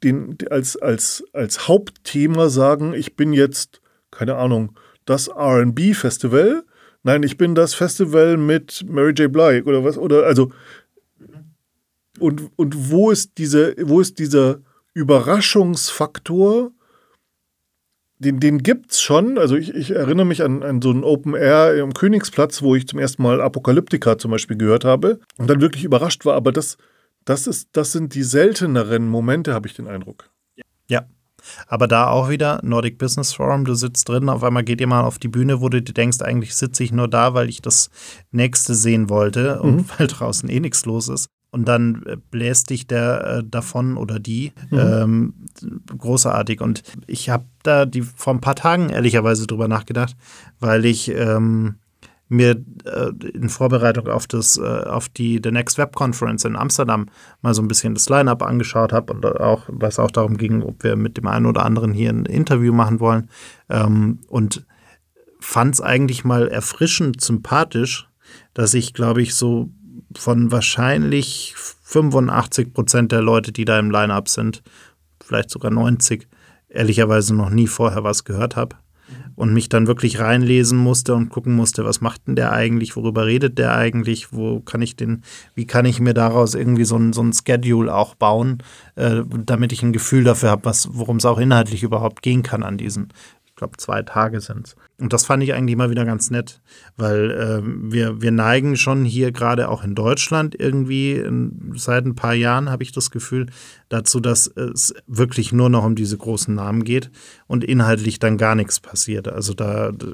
[0.03, 6.63] den als, als, als Hauptthema sagen, ich bin jetzt, keine Ahnung, das RB-Festival
[7.07, 9.31] Nein, ich bin das Festival mit Mary J.
[9.31, 9.97] Blige oder was?
[9.97, 10.51] Oder also
[12.19, 14.59] und, und wo ist diese, wo ist dieser
[14.93, 16.71] Überraschungsfaktor?
[18.19, 19.37] Den, den es schon.
[19.37, 22.89] Also ich, ich, erinnere mich an, an so ein Open Air am Königsplatz, wo ich
[22.89, 26.35] zum ersten Mal Apokalyptika zum Beispiel gehört habe und dann wirklich überrascht war.
[26.35, 26.75] Aber das,
[27.23, 30.29] das, ist, das sind die selteneren Momente, habe ich den Eindruck.
[30.89, 31.07] Ja,
[31.67, 35.03] aber da auch wieder Nordic Business Forum, du sitzt drin, auf einmal geht ihr mal
[35.03, 37.89] auf die Bühne, wo du dir denkst, eigentlich sitze ich nur da, weil ich das
[38.31, 39.85] nächste sehen wollte und mhm.
[39.97, 41.29] weil draußen eh nichts los ist.
[41.49, 44.79] Und dann äh, bläst dich der äh, davon oder die mhm.
[44.79, 45.33] ähm,
[45.97, 46.61] großartig.
[46.61, 50.15] Und ich habe da die vor ein paar Tagen ehrlicherweise drüber nachgedacht,
[50.59, 51.75] weil ich ähm,
[52.29, 57.07] mir äh, in Vorbereitung auf das, äh, auf die The Next Web Conference in Amsterdam
[57.41, 60.83] mal so ein bisschen das Line-up angeschaut habe und auch, was auch darum ging, ob
[60.83, 63.29] wir mit dem einen oder anderen hier ein Interview machen wollen.
[63.69, 64.65] Ähm, und
[65.39, 68.09] fand es eigentlich mal erfrischend sympathisch,
[68.53, 69.69] dass ich, glaube ich, so
[70.15, 74.63] von wahrscheinlich 85 Prozent der Leute, die da im Line-up sind,
[75.23, 76.27] vielleicht sogar 90,
[76.67, 78.75] ehrlicherweise noch nie vorher was gehört habe
[79.37, 83.27] und mich dann wirklich reinlesen musste und gucken musste, was macht denn der eigentlich, worüber
[83.27, 85.21] redet der eigentlich, wo kann ich den,
[85.53, 88.63] wie kann ich mir daraus irgendwie so ein, so ein Schedule auch bauen,
[88.95, 92.77] äh, damit ich ein Gefühl dafür habe, worum es auch inhaltlich überhaupt gehen kann an
[92.77, 93.09] diesen
[93.57, 94.75] glaube, zwei Tage sind es.
[94.99, 96.61] Und das fand ich eigentlich mal wieder ganz nett,
[96.95, 102.15] weil äh, wir, wir neigen schon hier gerade auch in Deutschland irgendwie in, seit ein
[102.15, 103.47] paar Jahren, habe ich das Gefühl,
[103.89, 107.11] dazu, dass es wirklich nur noch um diese großen Namen geht
[107.47, 109.27] und inhaltlich dann gar nichts passiert.
[109.27, 110.07] Also da, da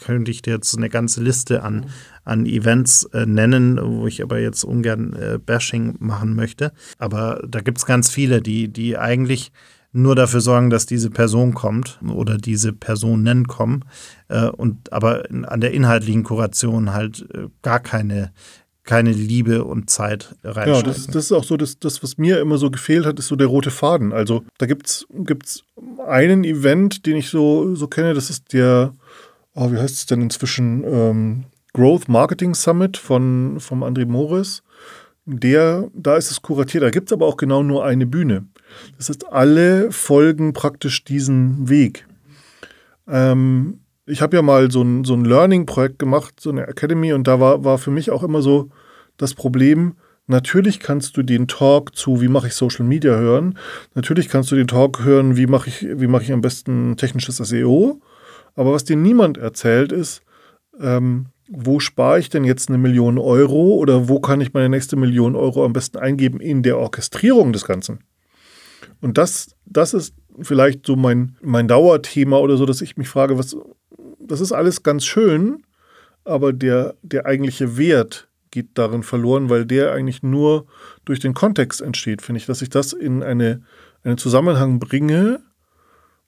[0.00, 1.86] könnte ich dir jetzt eine ganze Liste an,
[2.24, 6.72] an Events äh, nennen, wo ich aber jetzt ungern äh, Bashing machen möchte.
[6.98, 9.52] Aber da gibt es ganz viele, die, die eigentlich
[9.92, 13.84] nur dafür sorgen, dass diese Person kommt oder diese Personen kommen
[14.28, 18.32] äh, und aber an der inhaltlichen Kuration halt äh, gar keine
[18.88, 20.74] keine Liebe und Zeit reinstecken.
[20.74, 23.26] Ja, das, das ist auch so, das, das, was mir immer so gefehlt hat, ist
[23.26, 24.14] so der rote Faden.
[24.14, 25.06] Also da gibt es
[26.06, 28.94] einen Event, den ich so, so kenne, das ist der,
[29.54, 34.62] oh, wie heißt es denn inzwischen, ähm, Growth Marketing Summit von, vom André Morris.
[35.26, 38.46] Der, da ist es kuratiert, da gibt es aber auch genau nur eine Bühne.
[38.96, 42.06] Das heißt, alle folgen praktisch diesen Weg.
[43.06, 47.26] Ähm, ich habe ja mal so ein, so ein Learning-Projekt gemacht, so eine Academy, und
[47.26, 48.70] da war, war für mich auch immer so
[49.16, 49.94] das Problem,
[50.30, 53.58] Natürlich kannst du den Talk zu, wie mache ich Social Media hören.
[53.94, 58.02] Natürlich kannst du den Talk hören, wie mache ich, wie ich am besten technisches SEO.
[58.54, 60.20] Aber was dir niemand erzählt ist,
[60.78, 64.96] ähm, wo spare ich denn jetzt eine Million Euro oder wo kann ich meine nächste
[64.96, 68.00] Million Euro am besten eingeben in der Orchestrierung des Ganzen.
[69.00, 73.38] Und das, das ist vielleicht so mein, mein Dauerthema oder so, dass ich mich frage,
[73.38, 73.56] was,
[74.18, 75.62] das ist alles ganz schön,
[76.24, 80.66] aber der, der eigentliche Wert, geht darin verloren, weil der eigentlich nur
[81.04, 83.62] durch den Kontext entsteht, finde ich, dass ich das in eine,
[84.02, 85.40] einen Zusammenhang bringe.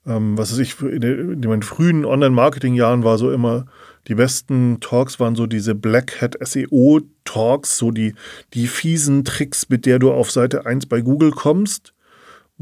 [0.06, 3.66] Ähm, was weiß ich, in, in meinen frühen Online-Marketing-Jahren war so immer,
[4.08, 8.14] die besten Talks waren so diese Black Hat SEO Talks, so die,
[8.54, 11.92] die fiesen Tricks, mit der du auf Seite 1 bei Google kommst,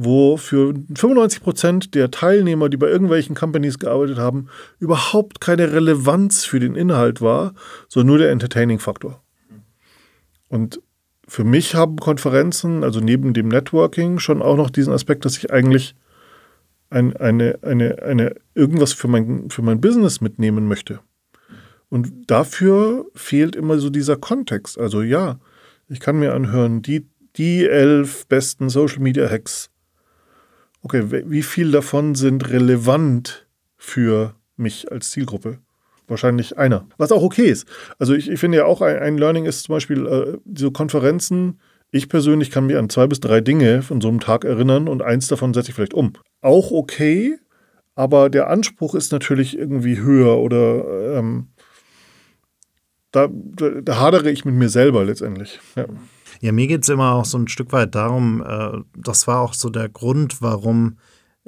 [0.00, 4.46] wo für 95 Prozent der Teilnehmer, die bei irgendwelchen Companies gearbeitet haben,
[4.78, 7.52] überhaupt keine Relevanz für den Inhalt war,
[7.88, 9.20] sondern nur der Entertaining-Faktor.
[10.46, 10.80] Und
[11.26, 15.52] für mich haben Konferenzen, also neben dem Networking, schon auch noch diesen Aspekt, dass ich
[15.52, 15.96] eigentlich
[16.90, 21.00] ein, eine, eine, eine, irgendwas für mein, für mein Business mitnehmen möchte.
[21.88, 24.78] Und dafür fehlt immer so dieser Kontext.
[24.78, 25.40] Also ja,
[25.88, 29.70] ich kann mir anhören, die, die elf besten Social Media Hacks.
[30.82, 35.58] Okay, wie viel davon sind relevant für mich als Zielgruppe?
[36.08, 36.86] wahrscheinlich einer.
[36.96, 37.66] Was auch okay ist.
[37.98, 41.60] Also ich, ich finde ja auch, ein, ein, Learning ist zum Beispiel äh, diese Konferenzen.
[41.90, 45.02] Ich persönlich kann mich an zwei bis drei Dinge von so einem Tag erinnern und
[45.02, 46.12] eins davon setze ich vielleicht um.
[46.40, 47.38] Auch okay,
[47.94, 51.48] aber der Anspruch ist natürlich irgendwie höher oder ähm,
[53.10, 55.60] da, da, da, hadere ich mit mir selber letztendlich.
[55.76, 55.86] Ja.
[56.40, 59.54] Ja, mir geht es immer auch so ein Stück weit darum, äh, das war auch
[59.54, 60.98] so der Grund, warum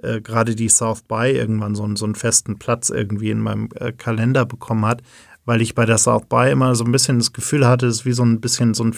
[0.03, 3.93] äh, gerade die South by irgendwann so, so einen festen Platz irgendwie in meinem äh,
[3.93, 5.03] Kalender bekommen hat,
[5.45, 8.05] weil ich bei der South by immer so ein bisschen das Gefühl hatte, es ist
[8.05, 8.95] wie so ein bisschen so ein,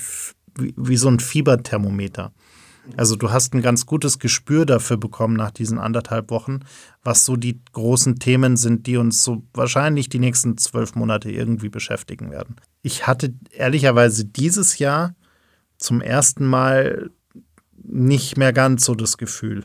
[0.56, 2.32] wie, wie so ein Fieberthermometer.
[2.96, 6.60] Also du hast ein ganz gutes Gespür dafür bekommen nach diesen anderthalb Wochen,
[7.04, 11.68] was so die großen Themen sind, die uns so wahrscheinlich die nächsten zwölf Monate irgendwie
[11.68, 12.56] beschäftigen werden.
[12.82, 15.14] Ich hatte ehrlicherweise dieses Jahr
[15.82, 17.10] zum ersten Mal
[17.82, 19.64] nicht mehr ganz so das Gefühl.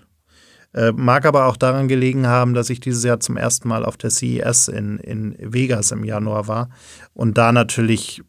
[0.73, 3.97] Äh, mag aber auch daran gelegen haben, dass ich dieses Jahr zum ersten Mal auf
[3.97, 6.69] der CES in, in Vegas im Januar war
[7.13, 8.21] und da natürlich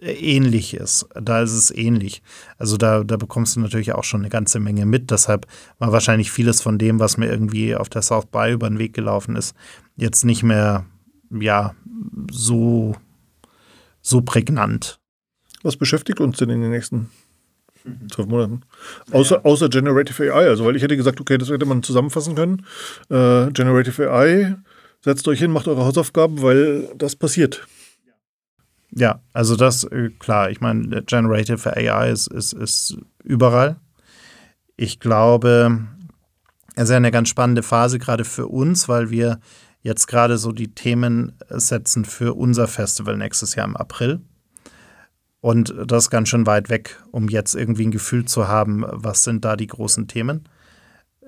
[0.00, 1.08] ähnlich ist.
[1.14, 2.22] Da ist es ähnlich.
[2.58, 5.10] Also da, da bekommst du natürlich auch schon eine ganze Menge mit.
[5.10, 5.46] Deshalb
[5.78, 8.92] war wahrscheinlich vieles von dem, was mir irgendwie auf der South by über den Weg
[8.92, 9.54] gelaufen ist,
[9.96, 10.84] jetzt nicht mehr
[11.30, 11.74] ja
[12.30, 12.94] so,
[14.02, 15.00] so prägnant.
[15.62, 17.10] Was beschäftigt uns denn in den nächsten
[18.10, 18.62] Zwölf Monaten.
[19.12, 20.48] Außer, außer Generative AI.
[20.48, 22.66] Also, weil ich hätte gesagt, okay, das hätte man zusammenfassen können.
[23.08, 24.56] Äh, Generative AI,
[25.00, 27.66] setzt euch hin, macht eure Hausaufgaben, weil das passiert.
[28.90, 33.76] Ja, also das, äh, klar, ich meine, Generative AI ist, ist, ist überall.
[34.76, 35.86] Ich glaube,
[36.74, 39.40] es ist ja eine ganz spannende Phase gerade für uns, weil wir
[39.82, 44.20] jetzt gerade so die Themen setzen für unser Festival nächstes Jahr im April.
[45.40, 49.22] Und das ist ganz schön weit weg, um jetzt irgendwie ein Gefühl zu haben, was
[49.22, 50.48] sind da die großen Themen.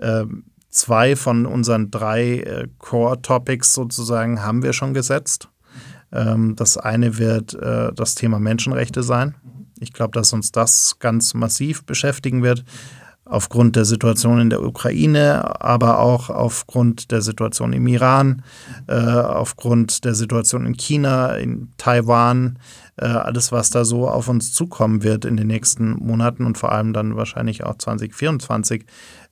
[0.01, 5.49] Ähm, zwei von unseren drei äh, Core-Topics sozusagen haben wir schon gesetzt.
[6.13, 9.35] Ähm, das eine wird äh, das Thema Menschenrechte sein.
[9.81, 12.65] Ich glaube, dass uns das ganz massiv beschäftigen wird,
[13.25, 18.43] aufgrund der Situation in der Ukraine, aber auch aufgrund der Situation im Iran,
[18.87, 22.59] äh, aufgrund der Situation in China, in Taiwan,
[23.05, 26.93] alles, was da so auf uns zukommen wird in den nächsten Monaten und vor allem
[26.93, 28.85] dann wahrscheinlich auch 2024,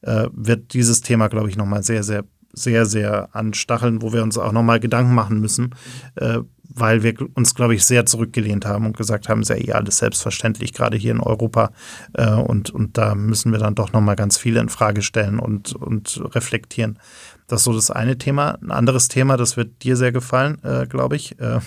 [0.03, 4.39] äh, wird dieses Thema, glaube ich, nochmal sehr, sehr, sehr, sehr anstacheln, wo wir uns
[4.39, 5.75] auch nochmal Gedanken machen müssen,
[6.17, 9.73] äh, weil wir uns, glaube ich, sehr zurückgelehnt haben und gesagt haben, sehr ja eh
[9.73, 11.73] alles selbstverständlich, gerade hier in Europa.
[12.15, 15.75] Äh, und, und da müssen wir dann doch nochmal ganz viele in Frage stellen und,
[15.75, 16.99] und reflektieren.
[17.47, 18.59] Das ist so das eine Thema.
[18.61, 21.61] Ein anderes Thema, das wird dir sehr gefallen, äh, glaube ich, äh,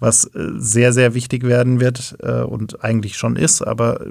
[0.00, 4.06] was äh, sehr, sehr wichtig werden wird äh, und eigentlich schon ist, aber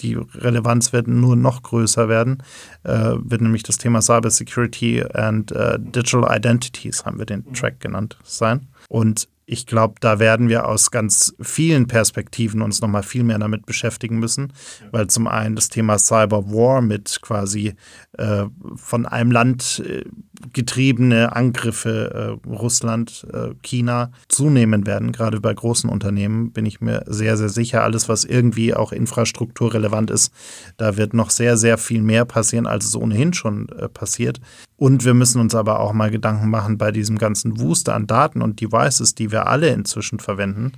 [0.00, 2.42] die Relevanz wird nur noch größer werden,
[2.84, 7.80] äh, wird nämlich das Thema Cyber Security and äh, Digital Identities, haben wir den Track
[7.80, 8.68] genannt, sein.
[8.88, 13.66] Und ich glaube, da werden wir aus ganz vielen Perspektiven uns nochmal viel mehr damit
[13.66, 14.54] beschäftigen müssen,
[14.92, 17.74] weil zum einen das Thema Cyber War mit quasi
[18.16, 20.04] äh, von einem Land äh,
[20.52, 25.12] getriebene Angriffe äh, Russland, äh, China zunehmen werden.
[25.12, 27.82] Gerade bei großen Unternehmen bin ich mir sehr, sehr sicher.
[27.82, 30.32] Alles, was irgendwie auch infrastrukturrelevant ist,
[30.76, 34.40] da wird noch sehr, sehr viel mehr passieren, als es ohnehin schon äh, passiert.
[34.76, 38.42] Und wir müssen uns aber auch mal Gedanken machen bei diesem ganzen Wust an Daten
[38.42, 40.72] und Devices, die wir alle inzwischen verwenden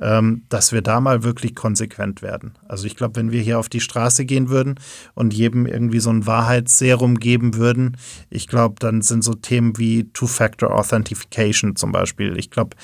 [0.00, 2.54] ähm, dass wir da mal wirklich konsequent werden.
[2.66, 4.80] Also ich glaube, wenn wir hier auf die Straße gehen würden
[5.14, 7.96] und jedem irgendwie so ein Wahrheitsserum geben würden,
[8.30, 12.38] ich glaube, dann sind so Themen wie Two-Factor Authentication zum Beispiel.
[12.38, 12.76] Ich glaube,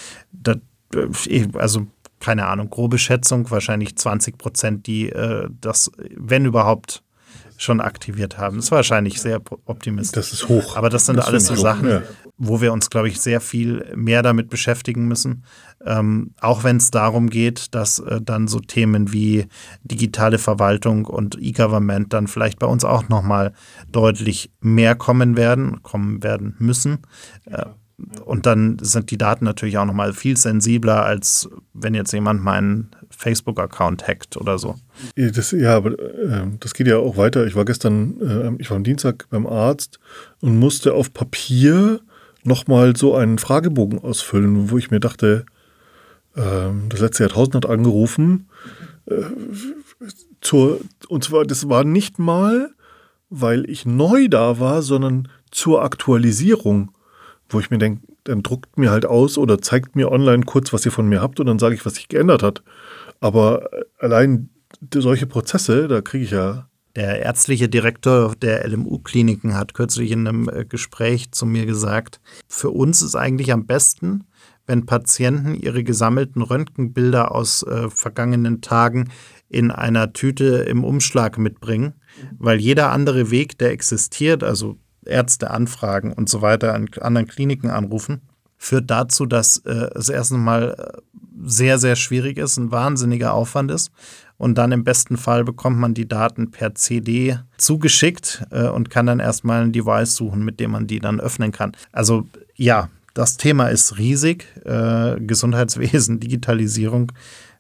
[0.45, 1.87] äh, also
[2.21, 7.03] keine Ahnung, grobe Schätzung, wahrscheinlich 20 Prozent, die äh, das, wenn überhaupt,
[7.61, 8.57] schon aktiviert haben.
[8.57, 10.15] Das ist wahrscheinlich sehr optimistisch.
[10.15, 10.77] Das ist hoch.
[10.77, 12.03] Aber das sind das alles so Sachen, ja.
[12.39, 15.45] Wo wir uns, glaube ich, sehr viel mehr damit beschäftigen müssen.
[15.85, 19.47] Ähm, auch wenn es darum geht, dass äh, dann so Themen wie
[19.83, 23.53] digitale Verwaltung und E-Government dann vielleicht bei uns auch nochmal
[23.91, 26.99] deutlich mehr kommen werden, kommen werden müssen.
[27.47, 27.67] Äh,
[28.25, 32.91] und dann sind die Daten natürlich auch nochmal viel sensibler, als wenn jetzt jemand meinen
[33.11, 34.77] Facebook-Account hackt oder so.
[35.17, 37.47] Das, ja, aber äh, das geht ja auch weiter.
[37.47, 39.99] Ich war gestern, äh, ich war am Dienstag beim Arzt
[40.41, 42.01] und musste auf Papier
[42.49, 45.47] nochmal so einen Fragebogen ausfüllen, wo ich mir dachte,
[46.35, 48.49] äh, das letzte Jahrtausend hat angerufen.
[49.07, 49.23] Äh,
[50.41, 52.71] zur, und zwar, das war nicht mal,
[53.31, 56.91] weil ich neu da war, sondern zur Aktualisierung
[57.49, 60.85] wo ich mir denke, dann druckt mir halt aus oder zeigt mir online kurz, was
[60.85, 62.63] ihr von mir habt und dann sage ich, was sich geändert hat.
[63.21, 64.51] Aber äh, allein
[64.93, 66.68] solche Prozesse, da kriege ich ja.
[66.99, 72.71] Der ärztliche Direktor der LMU-Kliniken hat kürzlich in einem äh, Gespräch zu mir gesagt, für
[72.71, 74.25] uns ist eigentlich am besten,
[74.67, 79.13] wenn Patienten ihre gesammelten Röntgenbilder aus äh, vergangenen Tagen
[79.49, 81.95] in einer Tüte im Umschlag mitbringen,
[82.37, 87.71] weil jeder andere Weg, der existiert, also Ärzte anfragen und so weiter, an anderen Kliniken
[87.71, 88.23] anrufen,
[88.57, 91.01] führt dazu, dass äh, es erstens mal äh,
[91.45, 93.93] sehr, sehr schwierig ist, ein wahnsinniger Aufwand ist.
[94.39, 99.07] Und dann im besten Fall bekommt man die Daten per CD zugeschickt äh, und kann
[99.07, 101.73] dann erstmal ein Device suchen, mit dem man die dann öffnen kann.
[101.93, 102.25] Also
[102.55, 104.47] ja, das Thema ist riesig.
[104.65, 107.11] Äh, Gesundheitswesen, Digitalisierung.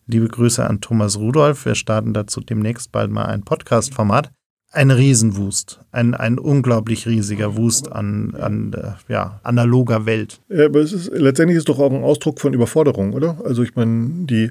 [0.06, 1.66] Liebe Grüße an Thomas Rudolph.
[1.66, 4.30] Wir starten dazu demnächst bald mal ein Podcast-Format
[4.70, 10.40] ein Riesenwust, ein, ein unglaublich riesiger Wust an, an äh, ja, analoger Welt.
[10.48, 13.38] Ja, aber es ist, letztendlich ist doch auch ein Ausdruck von Überforderung, oder?
[13.44, 14.50] Also ich meine, die.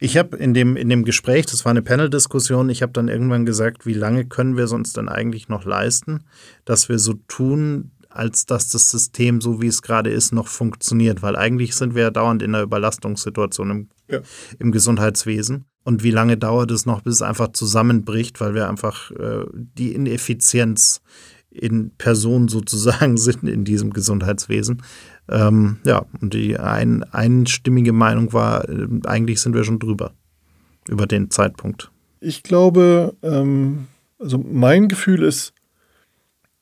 [0.00, 3.44] Ich habe in dem, in dem Gespräch, das war eine Panel-Diskussion, ich habe dann irgendwann
[3.44, 6.24] gesagt, wie lange können wir es uns denn eigentlich noch leisten,
[6.64, 11.22] dass wir so tun, als dass das System, so wie es gerade ist, noch funktioniert.
[11.22, 14.20] Weil eigentlich sind wir ja dauernd in einer Überlastungssituation im, ja.
[14.58, 15.66] im Gesundheitswesen.
[15.84, 19.94] Und wie lange dauert es noch, bis es einfach zusammenbricht, weil wir einfach äh, die
[19.94, 21.00] Ineffizienz
[21.58, 24.82] in Person sozusagen sind in diesem Gesundheitswesen.
[25.28, 30.12] Ähm, ja, und die ein, einstimmige Meinung war, äh, eigentlich sind wir schon drüber,
[30.88, 31.90] über den Zeitpunkt.
[32.20, 35.52] Ich glaube, ähm, also mein Gefühl ist,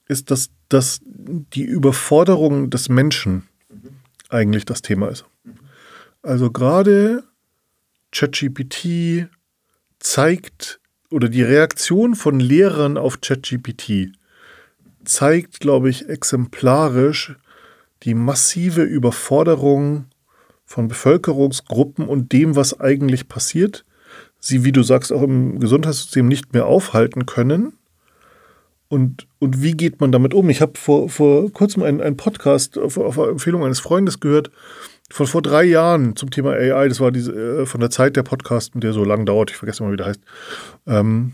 [0.09, 3.45] ist, dass, dass die Überforderung des Menschen
[4.29, 5.25] eigentlich das Thema ist.
[6.23, 7.25] Also gerade
[8.13, 9.29] ChatGPT
[9.99, 10.81] zeigt
[11.11, 14.13] oder die Reaktion von Lehrern auf ChatGPT
[15.09, 17.37] zeigt, glaube ich, exemplarisch
[18.03, 20.07] die massive Überforderung
[20.65, 23.85] von Bevölkerungsgruppen und dem, was eigentlich passiert,
[24.39, 27.75] sie, wie du sagst, auch im Gesundheitssystem nicht mehr aufhalten können.
[28.89, 30.49] Und, und wie geht man damit um?
[30.49, 34.51] Ich habe vor, vor kurzem einen, einen Podcast auf, auf Empfehlung eines Freundes gehört,
[35.11, 36.89] von vor drei Jahren zum Thema AI.
[36.89, 39.51] Das war diese, äh, von der Zeit der Podcast, der so lang dauert.
[39.51, 40.21] Ich vergesse mal, wie der heißt.
[40.87, 41.33] Ähm,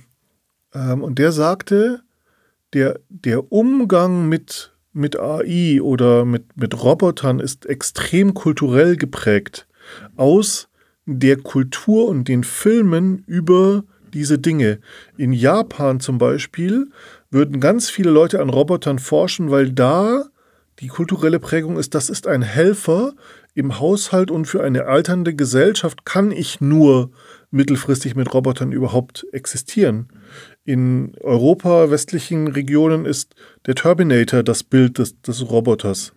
[0.74, 2.02] ähm, und der sagte,
[2.72, 9.66] der, der Umgang mit, mit AI oder mit, mit Robotern ist extrem kulturell geprägt.
[10.16, 10.68] Aus
[11.06, 14.78] der Kultur und den Filmen über diese Dinge.
[15.16, 16.88] In Japan zum Beispiel
[17.30, 20.26] würden ganz viele Leute an Robotern forschen, weil da
[20.80, 23.14] die kulturelle Prägung ist, das ist ein Helfer,
[23.54, 27.10] im Haushalt und für eine alternde Gesellschaft kann ich nur
[27.50, 30.08] mittelfristig mit Robotern überhaupt existieren.
[30.64, 33.34] In Europa, westlichen Regionen ist
[33.66, 36.12] der Terminator das Bild des, des Roboters.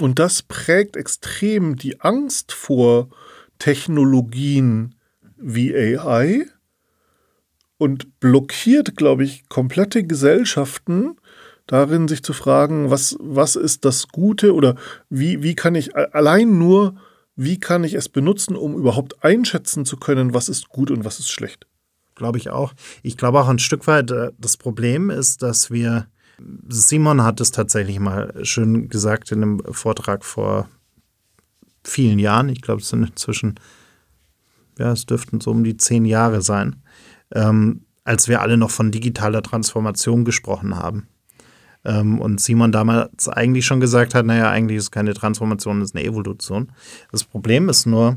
[0.00, 3.08] Und das prägt extrem die Angst vor
[3.58, 4.96] Technologien
[5.36, 6.46] wie AI
[7.78, 11.16] und blockiert, glaube ich, komplette Gesellschaften
[11.66, 14.74] darin, sich zu fragen, was, was ist das Gute oder
[15.08, 16.96] wie, wie kann ich allein nur,
[17.36, 21.18] wie kann ich es benutzen, um überhaupt einschätzen zu können, was ist gut und was
[21.18, 21.66] ist schlecht.
[22.14, 22.74] Glaube ich auch.
[23.02, 26.06] Ich glaube auch ein Stück weit, äh, das Problem ist, dass wir
[26.68, 30.68] Simon hat es tatsächlich mal schön gesagt in einem Vortrag vor
[31.84, 32.48] vielen Jahren.
[32.48, 33.54] Ich glaube, es sind inzwischen,
[34.78, 36.82] ja, es dürften so um die zehn Jahre sein,
[37.32, 41.08] ähm, als wir alle noch von digitaler Transformation gesprochen haben.
[41.84, 45.96] Ähm, und Simon damals eigentlich schon gesagt hat, naja, eigentlich ist keine Transformation, es ist
[45.96, 46.72] eine Evolution.
[47.12, 48.16] Das Problem ist nur,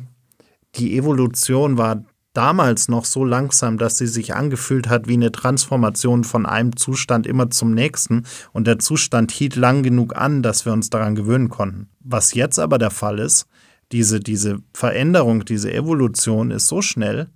[0.76, 2.04] die Evolution war
[2.38, 7.26] damals noch so langsam, dass sie sich angefühlt hat wie eine Transformation von einem Zustand
[7.26, 11.50] immer zum nächsten und der Zustand hielt lang genug an, dass wir uns daran gewöhnen
[11.50, 11.90] konnten.
[12.00, 13.48] Was jetzt aber der Fall ist,
[13.92, 17.30] diese, diese Veränderung, diese Evolution ist so schnell,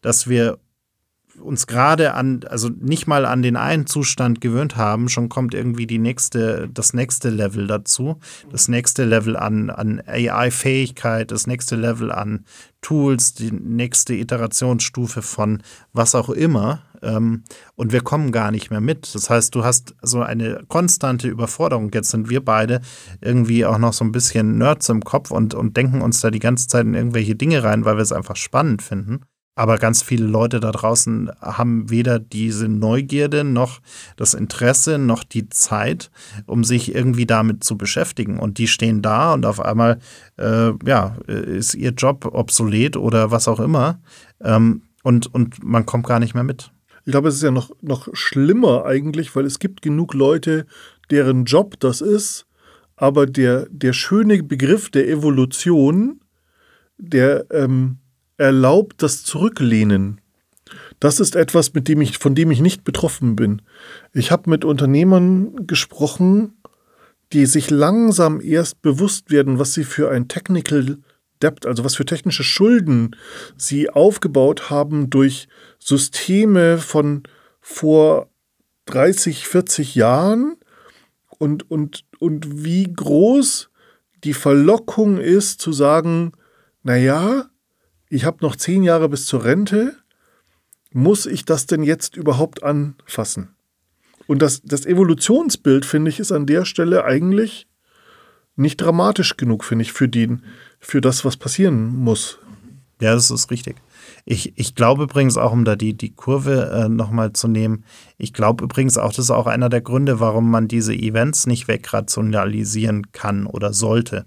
[0.00, 0.58] dass wir
[1.40, 5.86] uns gerade an, also nicht mal an den einen Zustand gewöhnt haben, schon kommt irgendwie
[5.86, 8.18] die nächste, das nächste Level dazu,
[8.50, 12.44] das nächste Level an, an AI-Fähigkeit, das nächste Level an
[12.80, 15.62] Tools, die nächste Iterationsstufe von
[15.92, 16.82] was auch immer.
[17.02, 19.14] Ähm, und wir kommen gar nicht mehr mit.
[19.14, 21.90] Das heißt, du hast so eine konstante Überforderung.
[21.92, 22.80] Jetzt sind wir beide
[23.20, 26.38] irgendwie auch noch so ein bisschen Nerds im Kopf und, und denken uns da die
[26.38, 29.22] ganze Zeit in irgendwelche Dinge rein, weil wir es einfach spannend finden.
[29.58, 33.80] Aber ganz viele Leute da draußen haben weder diese Neugierde noch
[34.14, 36.12] das Interesse noch die Zeit,
[36.46, 38.38] um sich irgendwie damit zu beschäftigen.
[38.38, 39.98] Und die stehen da und auf einmal
[40.36, 43.98] äh, ja, ist ihr Job obsolet oder was auch immer.
[44.40, 46.70] Ähm, und, und man kommt gar nicht mehr mit.
[47.04, 50.66] Ich glaube, es ist ja noch, noch schlimmer eigentlich, weil es gibt genug Leute,
[51.10, 52.46] deren Job das ist,
[52.94, 56.20] aber der, der schöne Begriff der Evolution,
[56.96, 57.98] der ähm,
[58.38, 60.20] erlaubt das Zurücklehnen.
[61.00, 63.62] Das ist etwas, mit dem ich, von dem ich nicht betroffen bin.
[64.12, 66.54] Ich habe mit Unternehmern gesprochen,
[67.32, 70.98] die sich langsam erst bewusst werden, was sie für ein Technical
[71.42, 73.14] Debt, also was für technische Schulden
[73.56, 77.22] sie aufgebaut haben durch Systeme von
[77.60, 78.28] vor
[78.86, 80.56] 30, 40 Jahren
[81.38, 83.70] und, und, und wie groß
[84.24, 86.32] die Verlockung ist zu sagen,
[86.82, 87.48] naja,
[88.10, 89.96] ich habe noch zehn Jahre bis zur Rente,
[90.92, 93.54] muss ich das denn jetzt überhaupt anfassen?
[94.26, 97.66] Und das, das Evolutionsbild, finde ich, ist an der Stelle eigentlich
[98.56, 100.42] nicht dramatisch genug, finde ich, für, den,
[100.80, 102.38] für das, was passieren muss.
[103.00, 103.76] Ja, das ist richtig.
[104.24, 107.84] Ich, ich glaube übrigens auch, um da die, die Kurve äh, nochmal zu nehmen,
[108.18, 111.68] ich glaube übrigens auch, das ist auch einer der Gründe, warum man diese Events nicht
[111.68, 114.26] wegrationalisieren kann oder sollte.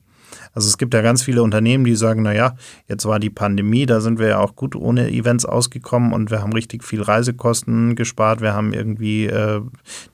[0.53, 2.55] Also es gibt ja ganz viele Unternehmen, die sagen, naja,
[2.87, 6.41] jetzt war die Pandemie, da sind wir ja auch gut ohne Events ausgekommen und wir
[6.41, 8.41] haben richtig viel Reisekosten gespart.
[8.41, 9.61] Wir haben irgendwie, äh,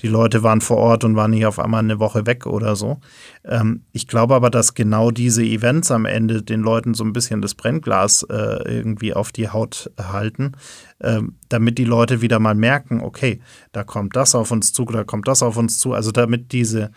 [0.02, 3.00] die Leute waren vor Ort und waren nicht auf einmal eine Woche weg oder so.
[3.44, 7.42] Ähm, ich glaube aber, dass genau diese Events am Ende den Leuten so ein bisschen
[7.42, 10.54] das Brennglas äh, irgendwie auf die Haut halten,
[11.00, 15.04] äh, damit die Leute wieder mal merken, okay, da kommt das auf uns zu, da
[15.04, 15.94] kommt das auf uns zu.
[15.94, 16.92] Also damit diese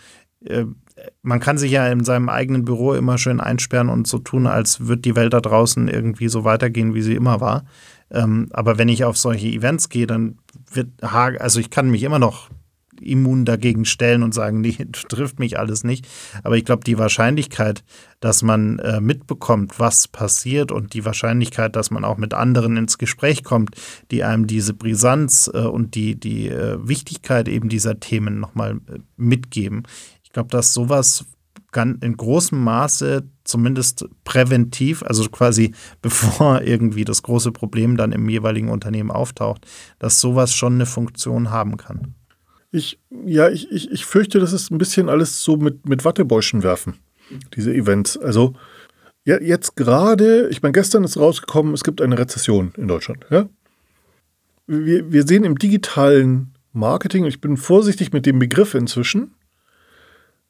[1.23, 4.87] man kann sich ja in seinem eigenen Büro immer schön einsperren und so tun, als
[4.87, 7.65] würde die Welt da draußen irgendwie so weitergehen, wie sie immer war.
[8.11, 10.39] Ähm, aber wenn ich auf solche Events gehe, dann
[10.73, 12.51] wird, also ich kann mich immer noch
[13.01, 14.77] immun dagegen stellen und sagen, nee,
[15.09, 16.07] trifft mich alles nicht.
[16.43, 17.83] Aber ich glaube, die Wahrscheinlichkeit,
[18.21, 22.99] dass man äh, mitbekommt, was passiert und die Wahrscheinlichkeit, dass man auch mit anderen ins
[22.99, 23.75] Gespräch kommt,
[24.11, 28.99] die einem diese Brisanz äh, und die, die äh, Wichtigkeit eben dieser Themen nochmal äh,
[29.17, 29.85] mitgeben,
[30.31, 31.25] ich glaube, dass sowas
[31.75, 35.73] in großem Maße zumindest präventiv, also quasi
[36.03, 39.67] bevor irgendwie das große Problem dann im jeweiligen Unternehmen auftaucht,
[39.99, 42.15] dass sowas schon eine Funktion haben kann.
[42.71, 46.63] Ich, ja, ich, ich, ich fürchte, das ist ein bisschen alles so mit, mit Wattebäuschen
[46.63, 46.95] werfen,
[47.57, 48.17] diese Events.
[48.17, 48.55] Also
[49.25, 53.27] ja, jetzt gerade, ich meine, gestern ist rausgekommen, es gibt eine Rezession in Deutschland.
[53.31, 53.49] Ja?
[54.69, 59.35] Wir, wir sehen im digitalen Marketing, ich bin vorsichtig mit dem Begriff inzwischen,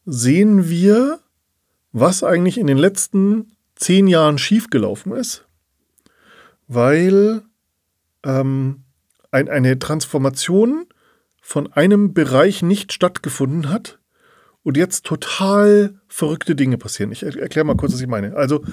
[0.05, 1.21] sehen wir,
[1.93, 5.47] was eigentlich in den letzten zehn Jahren schiefgelaufen ist,
[6.69, 7.43] weil
[8.25, 8.85] ähm,
[9.31, 10.87] ein, eine Transformation
[11.41, 13.99] von einem Bereich nicht stattgefunden hat
[14.63, 17.13] und jetzt total verrückte Dinge passieren.
[17.13, 18.37] Ich erkläre mal kurz, was ich meine.
[18.37, 18.65] Also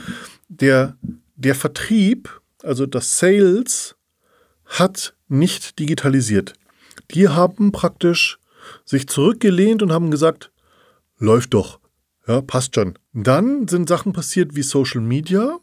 [0.49, 0.97] der,
[1.35, 3.95] der Vertrieb, also das Sales,
[4.65, 6.53] hat nicht digitalisiert.
[7.11, 8.37] Die haben praktisch
[8.83, 10.51] sich zurückgelehnt und haben gesagt,
[11.19, 11.79] läuft doch.
[12.27, 12.97] Ja, passt schon.
[13.13, 15.59] Dann sind Sachen passiert wie Social Media,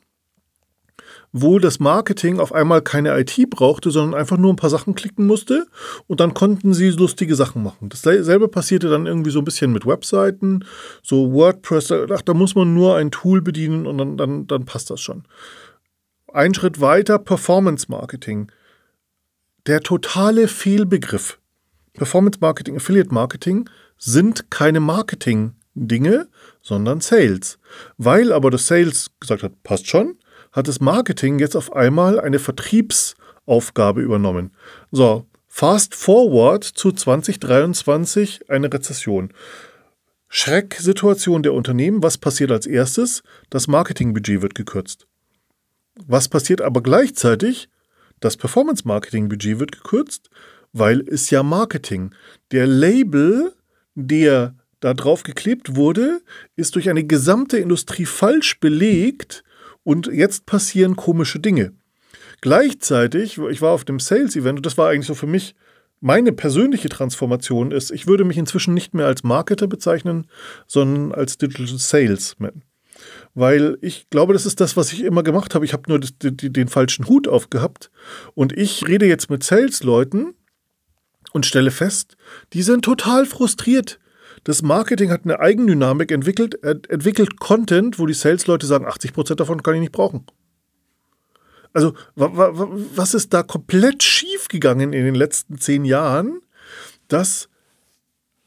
[1.32, 5.26] wo das Marketing auf einmal keine IT brauchte, sondern einfach nur ein paar Sachen klicken
[5.26, 5.66] musste
[6.06, 7.90] und dann konnten sie lustige Sachen machen.
[7.90, 10.64] Dasselbe passierte dann irgendwie so ein bisschen mit Webseiten,
[11.02, 14.90] so WordPress, ach, da muss man nur ein Tool bedienen und dann, dann, dann passt
[14.90, 15.24] das schon.
[16.32, 18.50] Ein Schritt weiter, Performance Marketing.
[19.66, 21.38] Der totale Fehlbegriff.
[21.94, 23.68] Performance Marketing, Affiliate Marketing
[24.04, 26.28] sind keine Marketing-Dinge,
[26.60, 27.58] sondern Sales.
[27.96, 30.18] Weil aber das Sales gesagt hat, passt schon,
[30.52, 34.52] hat das Marketing jetzt auf einmal eine Vertriebsaufgabe übernommen.
[34.92, 39.32] So, fast forward zu 2023 eine Rezession.
[40.28, 42.02] Schrecksituation der Unternehmen.
[42.02, 43.22] Was passiert als erstes?
[43.48, 45.06] Das Marketingbudget wird gekürzt.
[46.06, 47.68] Was passiert aber gleichzeitig?
[48.20, 50.28] Das Performance-Marketing-Budget wird gekürzt,
[50.72, 52.14] weil es ja Marketing.
[52.50, 53.53] Der Label,
[53.94, 56.20] der da drauf geklebt wurde,
[56.56, 59.44] ist durch eine gesamte Industrie falsch belegt
[59.82, 61.72] und jetzt passieren komische Dinge.
[62.40, 65.54] Gleichzeitig, ich war auf dem Sales-Event und das war eigentlich so für mich
[66.00, 70.26] meine persönliche Transformation ist, ich würde mich inzwischen nicht mehr als Marketer bezeichnen,
[70.66, 72.62] sondern als Digital Salesman.
[73.32, 75.64] Weil ich glaube, das ist das, was ich immer gemacht habe.
[75.64, 77.90] Ich habe nur den falschen Hut aufgehabt.
[78.34, 80.34] Und ich rede jetzt mit Sales-Leuten
[81.34, 82.16] und stelle fest,
[82.54, 83.98] die sind total frustriert.
[84.44, 89.74] Das Marketing hat eine Eigendynamik entwickelt, entwickelt Content, wo die Sales-Leute sagen, 80% davon kann
[89.74, 90.24] ich nicht brauchen.
[91.72, 96.40] Also, was ist da komplett schief gegangen in den letzten zehn Jahren,
[97.08, 97.48] dass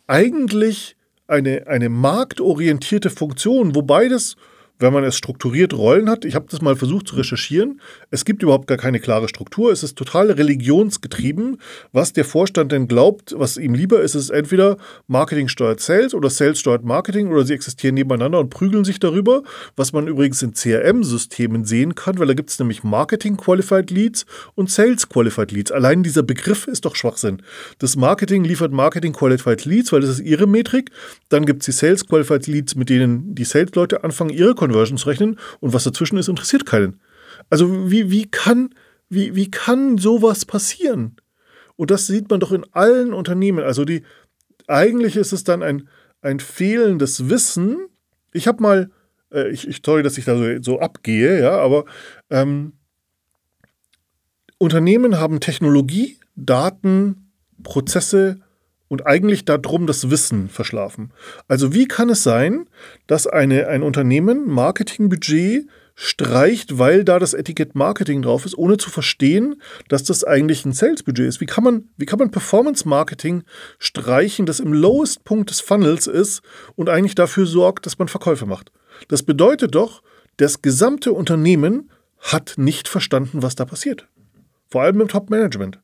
[0.07, 0.95] eigentlich
[1.27, 4.37] eine, eine marktorientierte Funktion, wobei das
[4.79, 8.43] wenn man es strukturiert Rollen hat, ich habe das mal versucht zu recherchieren, es gibt
[8.43, 11.57] überhaupt gar keine klare Struktur, es ist total religionsgetrieben,
[11.91, 16.29] was der Vorstand denn glaubt, was ihm lieber ist, ist entweder Marketing steuert Sales oder
[16.29, 19.43] Sales steuert Marketing oder sie existieren nebeneinander und prügeln sich darüber,
[19.75, 24.25] was man übrigens in CRM-Systemen sehen kann, weil da gibt es nämlich Marketing Qualified Leads
[24.55, 25.71] und Sales Qualified Leads.
[25.71, 27.41] Allein dieser Begriff ist doch Schwachsinn.
[27.79, 30.91] Das Marketing liefert Marketing Qualified Leads, weil das ist ihre Metrik,
[31.29, 35.39] dann gibt es die Sales Qualified Leads, mit denen die Sales-Leute anfangen, ihre Conversions rechnen
[35.59, 36.99] und was dazwischen ist, interessiert keinen.
[37.49, 38.69] Also wie, wie, kann,
[39.09, 41.15] wie, wie kann sowas passieren?
[41.75, 43.63] Und das sieht man doch in allen Unternehmen.
[43.63, 44.03] Also die,
[44.67, 45.87] eigentlich ist es dann ein,
[46.21, 47.87] ein fehlendes Wissen.
[48.33, 48.91] Ich habe mal,
[49.31, 51.85] äh, ich, ich sorry, dass ich da so, so abgehe, ja, aber
[52.29, 52.73] ähm,
[54.57, 57.31] Unternehmen haben Technologie, Daten,
[57.63, 58.39] Prozesse,
[58.87, 61.11] und eigentlich darum das Wissen verschlafen.
[61.47, 62.69] Also wie kann es sein,
[63.05, 65.67] dass eine, ein Unternehmen Marketingbudget
[65.99, 70.71] streicht, weil da das Etikett Marketing drauf ist, ohne zu verstehen, dass das eigentlich ein
[70.71, 71.41] Sales-Budget ist.
[71.41, 73.43] Wie kann man, man Performance-Marketing
[73.79, 76.43] streichen, das im lowest Punkt des Funnels ist
[76.75, 78.71] und eigentlich dafür sorgt, dass man Verkäufe macht?
[79.07, 80.03] Das bedeutet doch,
[80.37, 84.07] das gesamte Unternehmen hat nicht verstanden, was da passiert.
[84.69, 85.79] Vor allem im Top-Management.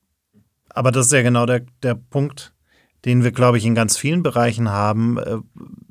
[0.69, 2.52] Aber das ist ja genau der, der Punkt,
[3.05, 5.37] den wir, glaube ich, in ganz vielen Bereichen haben, äh,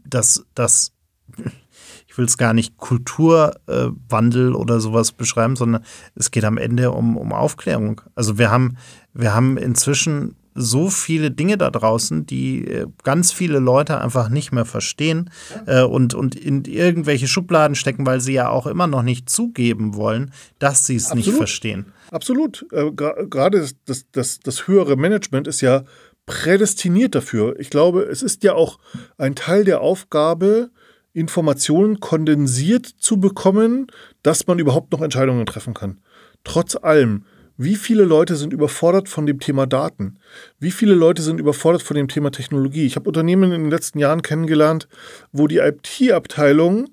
[0.04, 0.92] dass das,
[2.06, 5.84] ich will es gar nicht Kulturwandel oder sowas beschreiben, sondern
[6.14, 8.00] es geht am Ende um, um Aufklärung.
[8.14, 8.76] Also wir haben,
[9.14, 14.52] wir haben inzwischen so viele Dinge da draußen, die äh, ganz viele Leute einfach nicht
[14.52, 15.30] mehr verstehen
[15.66, 19.94] äh, und, und in irgendwelche Schubladen stecken, weil sie ja auch immer noch nicht zugeben
[19.94, 21.86] wollen, dass sie es nicht verstehen.
[22.10, 22.66] Absolut.
[22.72, 25.84] Äh, Gerade das, das, das höhere Management ist ja
[26.26, 27.58] prädestiniert dafür.
[27.58, 28.78] Ich glaube, es ist ja auch
[29.18, 30.70] ein Teil der Aufgabe,
[31.12, 33.88] Informationen kondensiert zu bekommen,
[34.22, 36.00] dass man überhaupt noch Entscheidungen treffen kann.
[36.44, 37.24] Trotz allem,
[37.58, 40.18] wie viele Leute sind überfordert von dem Thema Daten?
[40.58, 42.86] Wie viele Leute sind überfordert von dem Thema Technologie?
[42.86, 44.88] Ich habe Unternehmen in den letzten Jahren kennengelernt,
[45.32, 46.88] wo die IT-Abteilung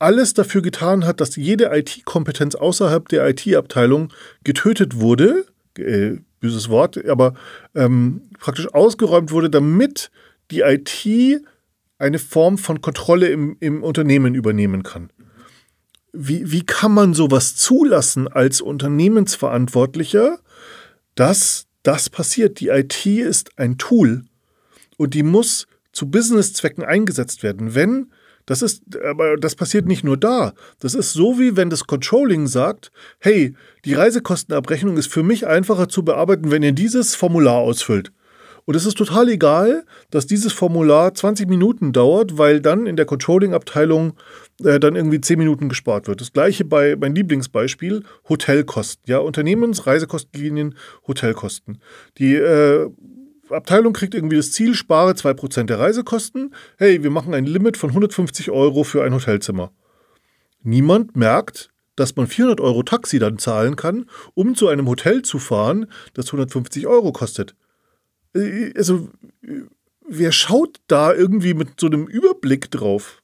[0.00, 4.12] alles dafür getan hat, dass jede IT-Kompetenz außerhalb der IT-Abteilung
[4.42, 5.46] getötet wurde.
[5.78, 7.32] Äh, böses Wort, aber
[7.74, 10.10] ähm, praktisch ausgeräumt wurde, damit
[10.50, 11.42] die IT
[11.98, 15.08] eine Form von Kontrolle im, im Unternehmen übernehmen kann.
[16.12, 20.38] Wie, wie kann man sowas zulassen als Unternehmensverantwortlicher,
[21.14, 22.60] dass das passiert?
[22.60, 24.24] Die IT ist ein Tool
[24.98, 27.74] und die muss zu Businesszwecken eingesetzt werden.
[27.74, 28.12] Wenn
[28.46, 30.52] das ist, aber das passiert nicht nur da.
[30.78, 35.88] Das ist so wie wenn das Controlling sagt, hey, die Reisekostenabrechnung ist für mich einfacher
[35.88, 38.12] zu bearbeiten, wenn ihr dieses Formular ausfüllt.
[38.66, 43.04] Und es ist total egal, dass dieses Formular 20 Minuten dauert, weil dann in der
[43.04, 44.14] Controlling-Abteilung
[44.64, 46.22] äh, dann irgendwie 10 Minuten gespart wird.
[46.22, 49.04] Das gleiche bei mein Lieblingsbeispiel, Hotelkosten.
[49.06, 50.76] Ja, Unternehmensreisekostenlinien,
[51.06, 51.78] Hotelkosten.
[52.16, 52.90] Die äh,
[53.50, 56.54] Abteilung kriegt irgendwie das Ziel, spare 2% der Reisekosten.
[56.78, 59.72] Hey, wir machen ein Limit von 150 Euro für ein Hotelzimmer.
[60.62, 65.38] Niemand merkt, dass man 400 Euro Taxi dann zahlen kann, um zu einem Hotel zu
[65.38, 67.54] fahren, das 150 Euro kostet.
[68.34, 69.08] Äh, also,
[70.08, 73.22] wer schaut da irgendwie mit so einem Überblick drauf?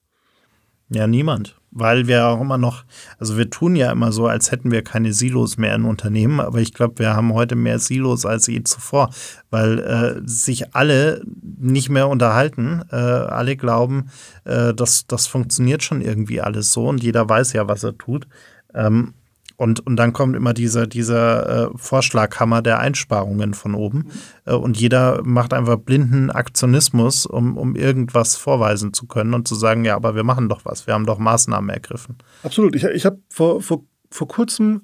[0.88, 1.56] Ja, niemand.
[1.70, 2.84] weil wir auch immer noch,
[3.18, 6.58] also wir tun ja immer so, als hätten wir keine Silos mehr in Unternehmen, aber
[6.58, 9.10] ich glaube, wir haben heute mehr Silos als je zuvor,
[9.50, 12.82] weil äh, sich alle nicht mehr unterhalten.
[12.90, 14.10] Äh, alle glauben,
[14.44, 18.26] äh, dass das funktioniert schon irgendwie alles so und jeder weiß ja, was er tut.
[18.74, 19.14] Ähm,
[19.60, 24.06] und, und dann kommt immer dieser, dieser äh, Vorschlaghammer der Einsparungen von oben.
[24.46, 29.54] Äh, und jeder macht einfach blinden Aktionismus, um, um irgendwas vorweisen zu können und zu
[29.54, 32.16] sagen, ja, aber wir machen doch was, wir haben doch Maßnahmen ergriffen.
[32.42, 32.74] Absolut.
[32.74, 34.80] Ich, ich habe vor, vor, vor kurzem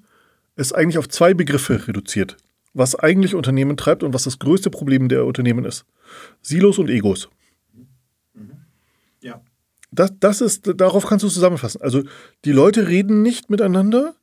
[0.57, 2.37] es eigentlich auf zwei Begriffe reduziert,
[2.75, 5.87] was eigentlich Unternehmen treibt und was das größte Problem der Unternehmen ist.
[6.43, 7.31] Silos und Egos.
[9.97, 11.83] Das, das ist, darauf kannst du es zusammenfassen.
[11.83, 12.03] Also
[12.45, 14.15] die Leute reden nicht miteinander,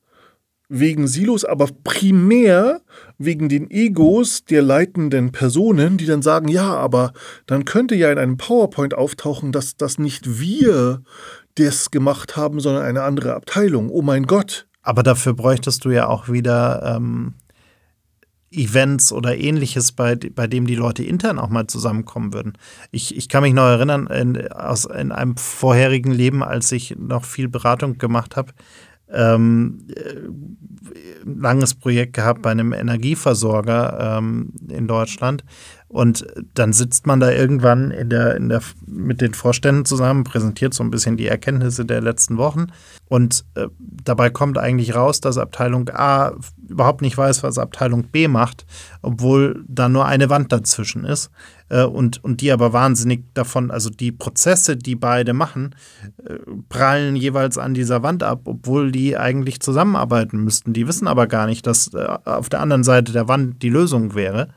[0.69, 2.81] wegen Silos, aber primär
[3.19, 7.13] wegen den Egos der leitenden Personen, die dann sagen, ja, aber
[7.45, 11.03] dann könnte ja in einem PowerPoint auftauchen, dass das nicht wir
[11.55, 13.89] das gemacht haben, sondern eine andere Abteilung.
[13.89, 14.65] Oh mein Gott.
[14.81, 17.35] Aber dafür bräuchtest du ja auch wieder ähm,
[18.53, 22.53] Events oder ähnliches, bei, bei dem die Leute intern auch mal zusammenkommen würden.
[22.91, 27.25] Ich, ich kann mich noch erinnern, in, aus, in einem vorherigen Leben, als ich noch
[27.25, 28.53] viel Beratung gemacht habe,
[29.11, 30.19] ähm, äh,
[31.25, 35.43] langes Projekt gehabt bei einem Energieversorger ähm, in Deutschland.
[35.93, 36.25] Und
[36.55, 40.83] dann sitzt man da irgendwann in der, in der, mit den Vorständen zusammen, präsentiert so
[40.83, 42.71] ein bisschen die Erkenntnisse der letzten Wochen.
[43.09, 46.31] Und äh, dabei kommt eigentlich raus, dass Abteilung A
[46.67, 48.65] überhaupt nicht weiß, was Abteilung B macht,
[49.03, 51.29] obwohl da nur eine Wand dazwischen ist.
[51.69, 55.75] Äh, und, und die aber wahnsinnig davon, also die Prozesse, die beide machen,
[56.25, 56.37] äh,
[56.69, 60.73] prallen jeweils an dieser Wand ab, obwohl die eigentlich zusammenarbeiten müssten.
[60.73, 64.15] Die wissen aber gar nicht, dass äh, auf der anderen Seite der Wand die Lösung
[64.15, 64.47] wäre.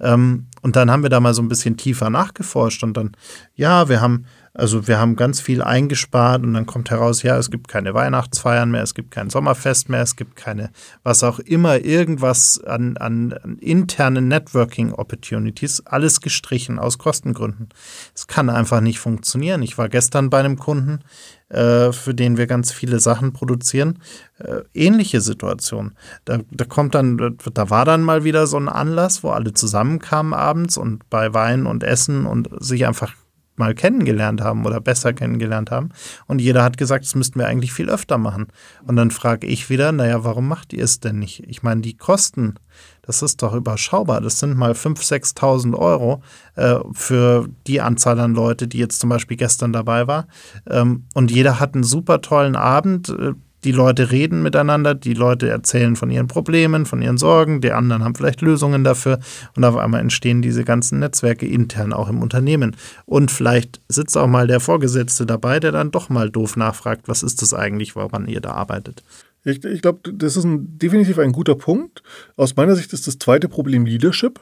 [0.00, 3.12] Ähm, und dann haben wir da mal so ein bisschen tiefer nachgeforscht und dann,
[3.54, 7.50] ja, wir haben, also wir haben ganz viel eingespart und dann kommt heraus, ja, es
[7.50, 10.70] gibt keine Weihnachtsfeiern mehr, es gibt kein Sommerfest mehr, es gibt keine,
[11.02, 17.70] was auch immer, irgendwas an, an, internen Networking-Opportunities, alles gestrichen aus Kostengründen.
[18.14, 19.62] Es kann einfach nicht funktionieren.
[19.62, 21.00] Ich war gestern bei einem Kunden,
[21.48, 24.00] äh, für den wir ganz viele Sachen produzieren.
[24.38, 25.94] Äh, ähnliche Situation.
[26.26, 30.34] Da, da kommt dann, da war dann mal wieder so ein Anlass, wo alle zusammenkamen
[30.34, 33.14] abends und bei Wein und Essen und sich einfach
[33.56, 35.90] mal kennengelernt haben oder besser kennengelernt haben.
[36.26, 38.48] Und jeder hat gesagt, das müssten wir eigentlich viel öfter machen.
[38.86, 41.44] Und dann frage ich wieder, naja, warum macht ihr es denn nicht?
[41.48, 42.54] Ich meine, die Kosten,
[43.02, 44.20] das ist doch überschaubar.
[44.20, 46.22] Das sind mal 5.000, 6.000 Euro
[46.56, 50.26] äh, für die Anzahl an Leute, die jetzt zum Beispiel gestern dabei war.
[50.68, 53.10] Ähm, und jeder hat einen super tollen Abend.
[53.10, 53.32] Äh,
[53.64, 58.04] die Leute reden miteinander, die Leute erzählen von ihren Problemen, von ihren Sorgen, die anderen
[58.04, 59.20] haben vielleicht Lösungen dafür
[59.56, 62.76] und auf einmal entstehen diese ganzen Netzwerke intern auch im Unternehmen.
[63.06, 67.22] Und vielleicht sitzt auch mal der Vorgesetzte dabei, der dann doch mal doof nachfragt, was
[67.22, 69.02] ist das eigentlich, woran ihr da arbeitet.
[69.44, 72.02] Ich, ich glaube, das ist ein, definitiv ein guter Punkt.
[72.36, 74.40] Aus meiner Sicht ist das zweite Problem Leadership.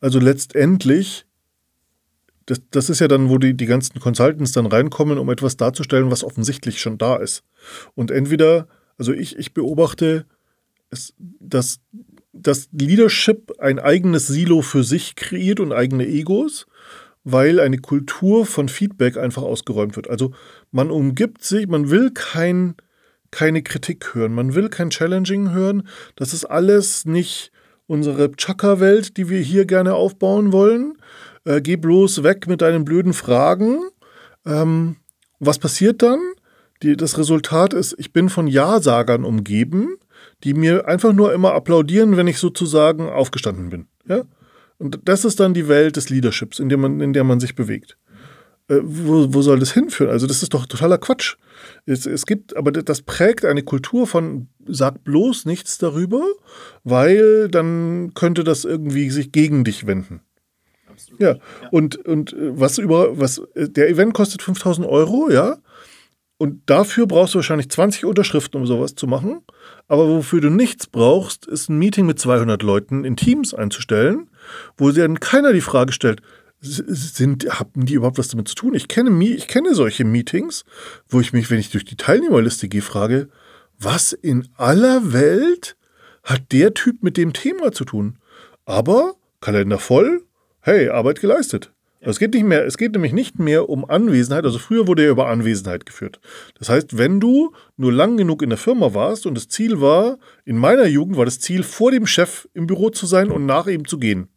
[0.00, 1.26] Also letztendlich
[2.46, 6.10] das, das ist ja dann, wo die, die ganzen Consultants dann reinkommen, um etwas darzustellen,
[6.10, 7.44] was offensichtlich schon da ist.
[7.94, 8.68] Und entweder,
[8.98, 10.26] also ich, ich beobachte,
[10.90, 11.80] es, dass,
[12.32, 16.66] dass Leadership ein eigenes Silo für sich kreiert und eigene Egos,
[17.24, 20.10] weil eine Kultur von Feedback einfach ausgeräumt wird.
[20.10, 20.32] Also
[20.70, 22.74] man umgibt sich, man will kein,
[23.30, 25.86] keine Kritik hören, man will kein Challenging hören.
[26.16, 27.52] Das ist alles nicht
[27.86, 30.96] unsere Chaka-Welt, die wir hier gerne aufbauen wollen,
[31.44, 33.80] äh, geh bloß weg mit deinen blöden Fragen.
[34.44, 34.96] Ähm,
[35.38, 36.20] was passiert dann?
[36.82, 39.96] Die, das Resultat ist, ich bin von Ja-Sagern umgeben,
[40.44, 43.86] die mir einfach nur immer applaudieren, wenn ich sozusagen aufgestanden bin.
[44.06, 44.22] Ja?
[44.78, 47.54] Und das ist dann die Welt des Leaderships, in der man, in der man sich
[47.54, 47.96] bewegt.
[48.68, 50.10] Äh, wo, wo soll das hinführen?
[50.10, 51.36] Also, das ist doch totaler Quatsch.
[51.86, 56.22] Es, es gibt, aber das prägt eine Kultur von sag bloß nichts darüber,
[56.82, 60.20] weil dann könnte das irgendwie sich gegen dich wenden.
[61.18, 61.36] Ja.
[61.70, 65.58] Und, und äh, was über, was, äh, der Event kostet 5000 Euro, ja.
[66.38, 69.42] Und dafür brauchst du wahrscheinlich 20 Unterschriften, um sowas zu machen.
[69.86, 74.28] Aber wofür du nichts brauchst, ist ein Meeting mit 200 Leuten in Teams einzustellen,
[74.76, 76.20] wo dann keiner die Frage stellt,
[76.60, 78.74] sind, haben die überhaupt was damit zu tun?
[78.74, 80.64] Ich kenne, ich kenne solche Meetings,
[81.08, 83.28] wo ich mich, wenn ich durch die Teilnehmerliste gehe, frage,
[83.78, 85.76] was in aller Welt
[86.22, 88.18] hat der Typ mit dem Thema zu tun?
[88.64, 90.24] Aber Kalender voll,
[90.62, 91.72] hey, Arbeit geleistet.
[92.04, 94.44] Es geht nicht mehr, es geht nämlich nicht mehr um Anwesenheit.
[94.44, 96.20] Also früher wurde ja über Anwesenheit geführt.
[96.58, 100.18] Das heißt, wenn du nur lang genug in der Firma warst und das Ziel war,
[100.44, 103.68] in meiner Jugend war das Ziel, vor dem Chef im Büro zu sein und nach
[103.68, 104.28] ihm zu gehen.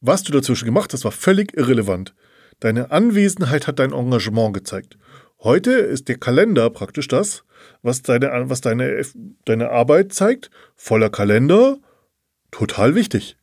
[0.00, 2.14] Was du dazwischen gemacht hast, war völlig irrelevant.
[2.60, 4.96] Deine Anwesenheit hat dein Engagement gezeigt.
[5.40, 7.44] Heute ist der Kalender praktisch das,
[7.82, 9.02] was deine, was deine,
[9.44, 10.50] deine Arbeit zeigt.
[10.74, 11.78] Voller Kalender,
[12.50, 13.36] total wichtig.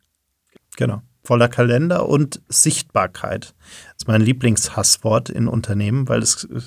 [0.77, 1.03] Genau.
[1.23, 3.53] Voller Kalender und Sichtbarkeit.
[3.85, 6.59] Das ist mein Lieblingshasswort in Unternehmen, weil es äh,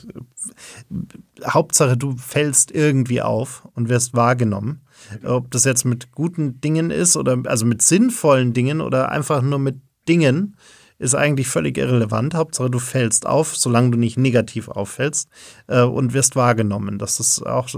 [1.44, 4.82] Hauptsache du fällst irgendwie auf und wirst wahrgenommen.
[5.24, 9.58] Ob das jetzt mit guten Dingen ist oder also mit sinnvollen Dingen oder einfach nur
[9.58, 10.56] mit Dingen,
[10.98, 12.34] ist eigentlich völlig irrelevant.
[12.34, 15.28] Hauptsache, du fällst auf, solange du nicht negativ auffällst
[15.66, 16.98] äh, und wirst wahrgenommen.
[16.98, 17.68] Das ist auch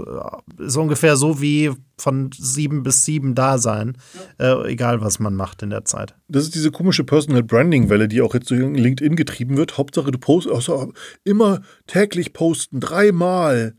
[0.57, 3.97] ist ungefähr so wie von sieben bis sieben da sein,
[4.39, 6.15] äh, egal was man macht in der Zeit.
[6.27, 9.77] Das ist diese komische Personal Branding Welle, die auch jetzt durch LinkedIn getrieben wird.
[9.77, 10.93] Hauptsache, du postest also
[11.23, 13.73] immer täglich posten, dreimal.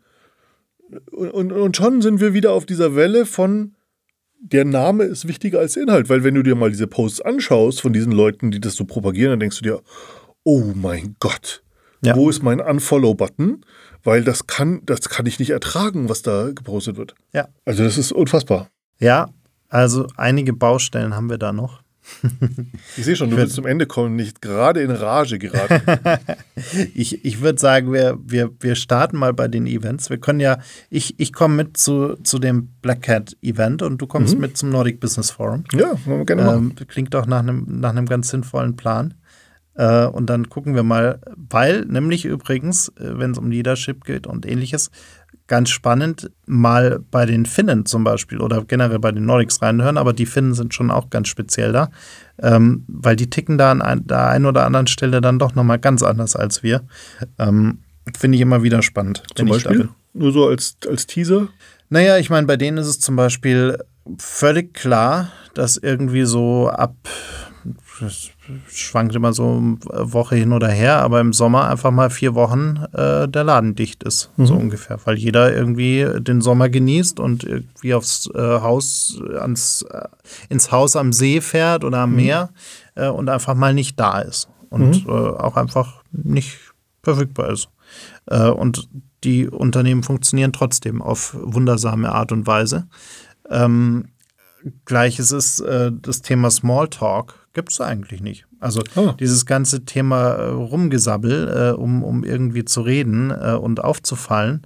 [1.12, 3.74] Und, und, und schon sind wir wieder auf dieser Welle von
[4.40, 7.80] der Name ist wichtiger als der Inhalt, weil wenn du dir mal diese Posts anschaust
[7.80, 9.82] von diesen Leuten, die das so propagieren, dann denkst du dir,
[10.44, 11.62] oh mein Gott,
[12.02, 12.16] ja.
[12.16, 13.64] wo ist mein Unfollow-Button?
[14.04, 17.14] Weil das kann, das kann ich nicht ertragen, was da gepostet wird.
[17.32, 17.48] Ja.
[17.64, 18.68] Also das ist unfassbar.
[19.00, 19.28] Ja,
[19.68, 21.82] also einige Baustellen haben wir da noch.
[22.96, 25.82] Ich sehe schon, du willst zum Ende kommen, nicht gerade in Rage geraten.
[26.94, 30.10] ich ich würde sagen, wir, wir, wir starten mal bei den Events.
[30.10, 30.58] Wir können ja,
[30.90, 34.40] ich, ich komme mit zu, zu dem Black Cat Event und du kommst mhm.
[34.40, 35.64] mit zum Nordic Business Forum.
[35.72, 36.74] Ja, wir gerne machen.
[36.78, 39.14] Ähm, klingt doch nach einem, nach einem ganz sinnvollen Plan.
[39.74, 44.26] Äh, und dann gucken wir mal, weil nämlich übrigens, äh, wenn es um Leadership geht
[44.26, 44.90] und ähnliches,
[45.48, 50.12] ganz spannend, mal bei den Finnen zum Beispiel oder generell bei den Nordics reinhören, aber
[50.12, 51.90] die Finnen sind schon auch ganz speziell da,
[52.40, 55.78] ähm, weil die ticken da an ein, der einen oder anderen Stelle dann doch nochmal
[55.78, 56.82] ganz anders als wir.
[57.38, 57.78] Ähm,
[58.16, 59.22] Finde ich immer wieder spannend.
[59.34, 59.88] Zum Beispiel?
[60.14, 61.48] Nur so als, als Teaser?
[61.90, 63.78] Naja, ich meine, bei denen ist es zum Beispiel
[64.18, 66.94] völlig klar, dass irgendwie so ab
[68.00, 68.30] das
[68.68, 72.84] schwankt immer so eine Woche hin oder her, aber im Sommer einfach mal vier Wochen
[72.92, 74.46] äh, der Laden dicht ist, mhm.
[74.46, 80.08] so ungefähr, weil jeder irgendwie den Sommer genießt und irgendwie aufs äh, Haus, ans, äh,
[80.48, 82.16] ins Haus am See fährt oder am mhm.
[82.16, 82.50] Meer
[82.94, 85.10] äh, und einfach mal nicht da ist und mhm.
[85.10, 86.58] Äh, auch einfach nicht
[87.02, 87.68] verfügbar ist.
[88.26, 88.88] Äh, und
[89.24, 92.86] die Unternehmen funktionieren trotzdem auf wundersame Art und Weise.
[93.50, 94.06] Ähm,
[94.84, 98.46] Gleiches ist äh, das Thema Smalltalk gibt es eigentlich nicht.
[98.60, 99.14] Also oh.
[99.18, 104.64] dieses ganze Thema äh, Rumgesabbel, äh, um, um irgendwie zu reden äh, und aufzufallen,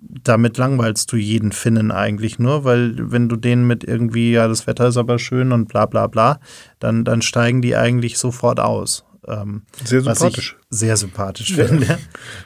[0.00, 4.66] damit langweilst du jeden Finnen eigentlich nur, weil wenn du denen mit irgendwie, ja, das
[4.66, 6.40] Wetter ist aber schön und bla bla bla,
[6.80, 9.04] dann, dann steigen die eigentlich sofort aus.
[9.28, 10.56] Ähm, sehr sympathisch.
[10.70, 11.66] sehr sympathisch ja.
[11.68, 12.00] finde.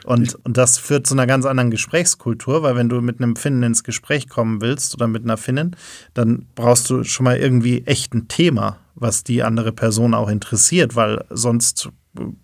[0.05, 3.63] Und, und das führt zu einer ganz anderen Gesprächskultur, weil wenn du mit einem Finnen
[3.63, 5.75] ins Gespräch kommen willst oder mit einer Finnin,
[6.13, 10.95] dann brauchst du schon mal irgendwie echt ein Thema, was die andere Person auch interessiert,
[10.95, 11.89] weil sonst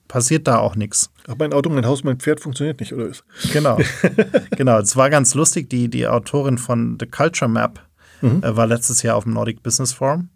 [0.08, 1.12] passiert da auch nichts.
[1.28, 3.12] Ach, mein Auto, mein Haus, mein Pferd funktioniert nicht, oder?
[3.54, 3.78] Genau.
[4.58, 4.80] genau.
[4.80, 5.70] Es war ganz lustig.
[5.70, 7.80] Die, die Autorin von The Culture Map
[8.22, 8.44] mhm.
[8.44, 10.30] äh, war letztes Jahr auf dem Nordic Business Forum.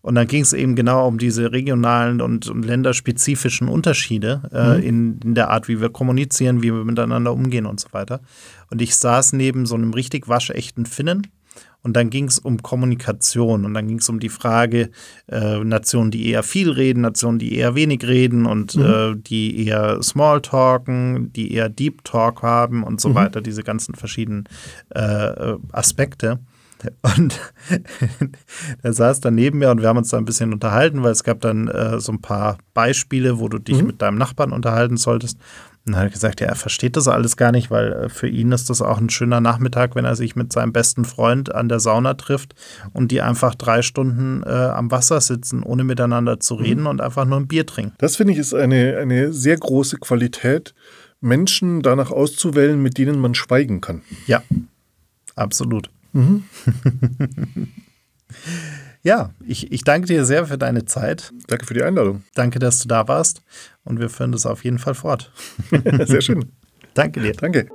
[0.00, 4.82] Und dann ging es eben genau um diese regionalen und, und länderspezifischen Unterschiede äh, mhm.
[4.82, 8.20] in, in, der Art, wie wir kommunizieren, wie wir miteinander umgehen und so weiter.
[8.70, 11.26] Und ich saß neben so einem richtig waschechten Finnen.
[11.82, 14.90] Und dann ging es um Kommunikation und dann ging es um die Frage,
[15.28, 18.82] äh, Nationen, die eher viel reden, Nationen, die eher wenig reden und mhm.
[18.82, 23.14] äh, die eher Smalltalken, die eher Deep Talk haben und so mhm.
[23.14, 24.44] weiter, diese ganzen verschiedenen
[24.90, 26.40] äh, Aspekte.
[27.02, 27.40] Und
[28.82, 31.24] er saß dann neben mir und wir haben uns da ein bisschen unterhalten, weil es
[31.24, 33.88] gab dann äh, so ein paar Beispiele, wo du dich mhm.
[33.88, 35.38] mit deinem Nachbarn unterhalten solltest.
[35.88, 38.28] Und dann hat er gesagt, ja, er versteht das alles gar nicht, weil äh, für
[38.28, 41.70] ihn ist das auch ein schöner Nachmittag, wenn er sich mit seinem besten Freund an
[41.70, 42.54] der Sauna trifft
[42.92, 46.60] und die einfach drei Stunden äh, am Wasser sitzen, ohne miteinander zu mhm.
[46.60, 46.86] reden mhm.
[46.88, 47.94] und einfach nur ein Bier trinken.
[47.98, 50.74] Das finde ich ist eine, eine sehr große Qualität,
[51.20, 54.02] Menschen danach auszuwählen, mit denen man schweigen kann.
[54.26, 54.42] Ja,
[55.36, 55.90] absolut.
[56.12, 56.44] Mhm.
[59.02, 61.32] ja, ich, ich danke dir sehr für deine Zeit.
[61.46, 62.24] Danke für die Einladung.
[62.34, 63.40] Danke, dass du da warst
[63.88, 65.32] und wir führen das auf jeden Fall fort.
[66.04, 66.52] sehr schön.
[66.94, 67.32] danke dir.
[67.32, 67.68] Danke.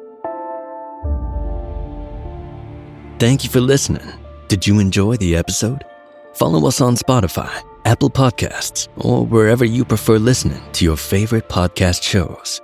[3.20, 4.07] Thank you for listening.
[4.47, 5.86] Did you enjoy the episode?
[6.34, 7.49] Follow us on Spotify,
[7.86, 12.59] Apple Podcasts, or wherever you prefer listening to your favorite podcast shows.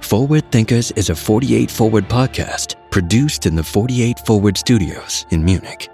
[0.00, 5.88] Forward Thinkers is a 48 Forward podcast produced in the 48 Forward studios in Munich.